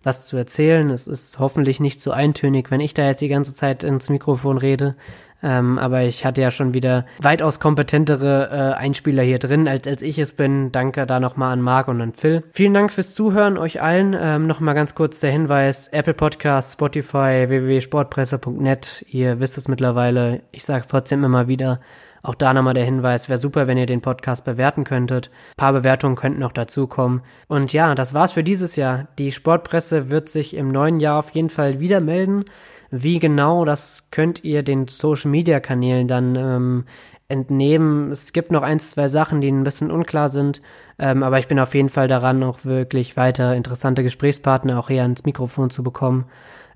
was 0.07 0.27
zu 0.27 0.37
erzählen. 0.37 0.89
Es 0.91 1.09
ist 1.09 1.39
hoffentlich 1.39 1.81
nicht 1.81 2.01
so 2.01 2.13
eintönig, 2.13 2.71
wenn 2.71 2.81
ich 2.81 2.95
da 2.95 3.05
jetzt 3.05 3.21
die 3.21 3.29
ganze 3.29 3.53
Zeit 3.53 3.83
ins 3.83 4.09
Mikrofon 4.09 4.57
rede. 4.57 4.95
Ähm, 5.43 5.79
aber 5.79 6.03
ich 6.03 6.25
hatte 6.25 6.41
ja 6.41 6.51
schon 6.51 6.73
wieder 6.73 7.05
weitaus 7.21 7.61
kompetentere 7.61 8.49
äh, 8.51 8.81
Einspieler 8.81 9.23
hier 9.23 9.39
drin, 9.39 9.69
als, 9.69 9.87
als 9.87 10.01
ich 10.01 10.19
es 10.19 10.33
bin. 10.33 10.73
Danke 10.73 11.07
da 11.07 11.21
nochmal 11.21 11.53
an 11.53 11.61
Marc 11.61 11.89
und 11.89 12.01
an 12.01 12.15
Phil. 12.15 12.43
Vielen 12.53 12.73
Dank 12.73 12.91
fürs 12.91 13.15
Zuhören, 13.15 13.59
euch 13.59 13.83
allen. 13.83 14.17
Ähm, 14.19 14.47
nochmal 14.47 14.75
ganz 14.75 14.95
kurz 14.95 15.21
der 15.21 15.33
Hinweis, 15.33 15.89
Apple 15.89 16.15
Podcasts, 16.15 16.73
Spotify, 16.73 17.45
www.sportpresse.net. 17.49 19.05
Ihr 19.11 19.39
wisst 19.39 19.59
es 19.59 19.69
mittlerweile. 19.69 20.41
Ich 20.53 20.65
sage 20.65 20.81
es 20.81 20.87
trotzdem 20.87 21.23
immer 21.23 21.49
wieder. 21.49 21.81
Auch 22.23 22.35
da 22.35 22.53
nochmal 22.55 22.75
der 22.75 22.85
Hinweis, 22.85 23.29
wäre 23.29 23.39
super, 23.39 23.67
wenn 23.67 23.79
ihr 23.79 23.87
den 23.87 24.01
Podcast 24.01 24.45
bewerten 24.45 24.85
könntet. 24.85 25.29
Ein 25.29 25.57
paar 25.57 25.73
Bewertungen 25.73 26.17
könnten 26.17 26.41
noch 26.41 26.53
dazukommen. 26.53 27.23
Und 27.49 27.73
ja, 27.73 27.95
das 27.95 28.15
war's 28.15 28.33
für 28.33 28.45
dieses 28.45 28.77
Jahr. 28.77 29.09
Die 29.19 29.33
Sportpresse 29.33 30.11
wird 30.11 30.29
sich 30.29 30.55
im 30.57 30.73
neuen 30.73 31.01
Jahr 31.01 31.19
auf 31.19 31.31
jeden 31.31 31.51
Fall 31.51 31.81
wieder 31.81 32.01
melden. 32.01 32.45
Wie 32.91 33.19
genau, 33.19 33.65
das 33.65 34.11
könnt 34.11 34.45
ihr 34.45 34.63
den 34.63 34.89
Social 34.89 35.31
Media 35.31 35.61
Kanälen 35.61 36.09
dann 36.09 36.37
ähm, 36.37 36.85
entnehmen. 37.29 38.13
Es 38.13 38.33
gibt 38.33 38.53
noch 38.53 38.63
ein, 38.63 38.79
zwei 38.79 39.09
Sachen, 39.09 39.41
die 39.41 39.51
ein 39.51 39.65
bisschen 39.65 39.91
unklar 39.91 40.29
sind, 40.29 40.63
ähm, 40.99 41.23
aber 41.23 41.39
ich 41.39 41.49
bin 41.49 41.59
auf 41.59 41.75
jeden 41.75 41.89
Fall 41.89 42.09
daran, 42.09 42.43
auch 42.43 42.65
wirklich 42.65 43.17
weiter 43.17 43.55
interessante 43.55 44.03
Gesprächspartner 44.03 44.79
auch 44.79 44.89
hier 44.89 45.03
ans 45.03 45.25
Mikrofon 45.25 45.71
zu 45.71 45.83
bekommen. 45.83 46.27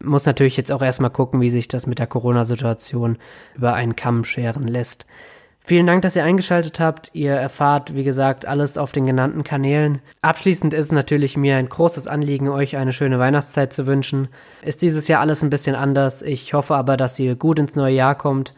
Muss 0.02 0.26
natürlich 0.26 0.56
jetzt 0.56 0.72
auch 0.72 0.82
erstmal 0.82 1.10
gucken, 1.10 1.40
wie 1.40 1.50
sich 1.50 1.68
das 1.68 1.86
mit 1.86 1.98
der 1.98 2.06
Corona-Situation 2.06 3.18
über 3.54 3.74
einen 3.74 3.96
Kamm 3.96 4.24
scheren 4.24 4.66
lässt. 4.66 5.06
Vielen 5.62 5.86
Dank, 5.86 6.02
dass 6.02 6.16
ihr 6.16 6.24
eingeschaltet 6.24 6.80
habt. 6.80 7.10
Ihr 7.12 7.34
erfahrt, 7.34 7.94
wie 7.94 8.02
gesagt, 8.02 8.46
alles 8.46 8.78
auf 8.78 8.92
den 8.92 9.06
genannten 9.06 9.44
Kanälen. 9.44 10.00
Abschließend 10.22 10.72
ist 10.72 10.90
natürlich 10.90 11.36
mir 11.36 11.56
ein 11.56 11.68
großes 11.68 12.06
Anliegen, 12.06 12.48
euch 12.48 12.76
eine 12.76 12.94
schöne 12.94 13.18
Weihnachtszeit 13.18 13.72
zu 13.72 13.86
wünschen. 13.86 14.28
Ist 14.62 14.82
dieses 14.82 15.06
Jahr 15.06 15.20
alles 15.20 15.42
ein 15.42 15.50
bisschen 15.50 15.76
anders. 15.76 16.22
Ich 16.22 16.54
hoffe 16.54 16.74
aber, 16.74 16.96
dass 16.96 17.18
ihr 17.18 17.36
gut 17.36 17.58
ins 17.58 17.76
neue 17.76 17.94
Jahr 17.94 18.14
kommt. 18.14 18.54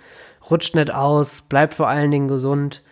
Rutscht 0.48 0.76
nicht 0.76 0.92
aus, 0.92 1.42
bleibt 1.42 1.74
vor 1.74 1.88
allen 1.88 2.10
Dingen 2.10 2.28
gesund 2.28 2.82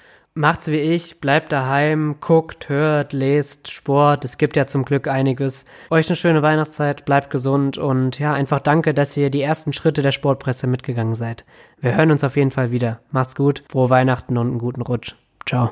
macht's 0.40 0.68
wie 0.68 0.78
ich, 0.78 1.20
bleibt 1.20 1.52
daheim, 1.52 2.16
guckt, 2.20 2.68
hört, 2.68 3.12
lest 3.12 3.70
Sport. 3.70 4.24
Es 4.24 4.38
gibt 4.38 4.56
ja 4.56 4.66
zum 4.66 4.84
Glück 4.84 5.06
einiges. 5.06 5.66
Euch 5.90 6.08
eine 6.08 6.16
schöne 6.16 6.42
Weihnachtszeit, 6.42 7.04
bleibt 7.04 7.30
gesund 7.30 7.78
und 7.78 8.18
ja, 8.18 8.32
einfach 8.32 8.60
danke, 8.60 8.94
dass 8.94 9.16
ihr 9.16 9.30
die 9.30 9.42
ersten 9.42 9.72
Schritte 9.72 10.02
der 10.02 10.12
Sportpresse 10.12 10.66
mitgegangen 10.66 11.14
seid. 11.14 11.44
Wir 11.78 11.94
hören 11.94 12.10
uns 12.10 12.24
auf 12.24 12.36
jeden 12.36 12.50
Fall 12.50 12.70
wieder. 12.70 13.00
Macht's 13.10 13.36
gut, 13.36 13.62
frohe 13.70 13.90
Weihnachten 13.90 14.36
und 14.38 14.48
einen 14.48 14.58
guten 14.58 14.82
Rutsch. 14.82 15.14
Ciao. 15.46 15.70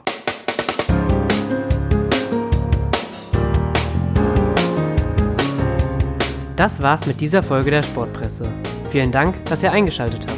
Das 6.56 6.82
war's 6.82 7.06
mit 7.06 7.20
dieser 7.20 7.42
Folge 7.42 7.70
der 7.70 7.82
Sportpresse. 7.82 8.52
Vielen 8.90 9.12
Dank, 9.12 9.44
dass 9.46 9.62
ihr 9.62 9.72
eingeschaltet 9.72 10.26
habt. 10.28 10.37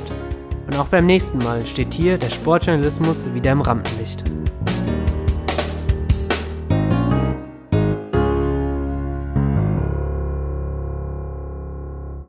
Und 0.71 0.79
auch 0.79 0.87
beim 0.87 1.07
nächsten 1.07 1.39
Mal 1.39 1.67
steht 1.67 1.93
hier 1.93 2.17
der 2.17 2.31
Sportjournalismus 2.31 3.27
wieder 3.35 3.51
im 3.51 3.61
Rampenlicht. 3.61 4.23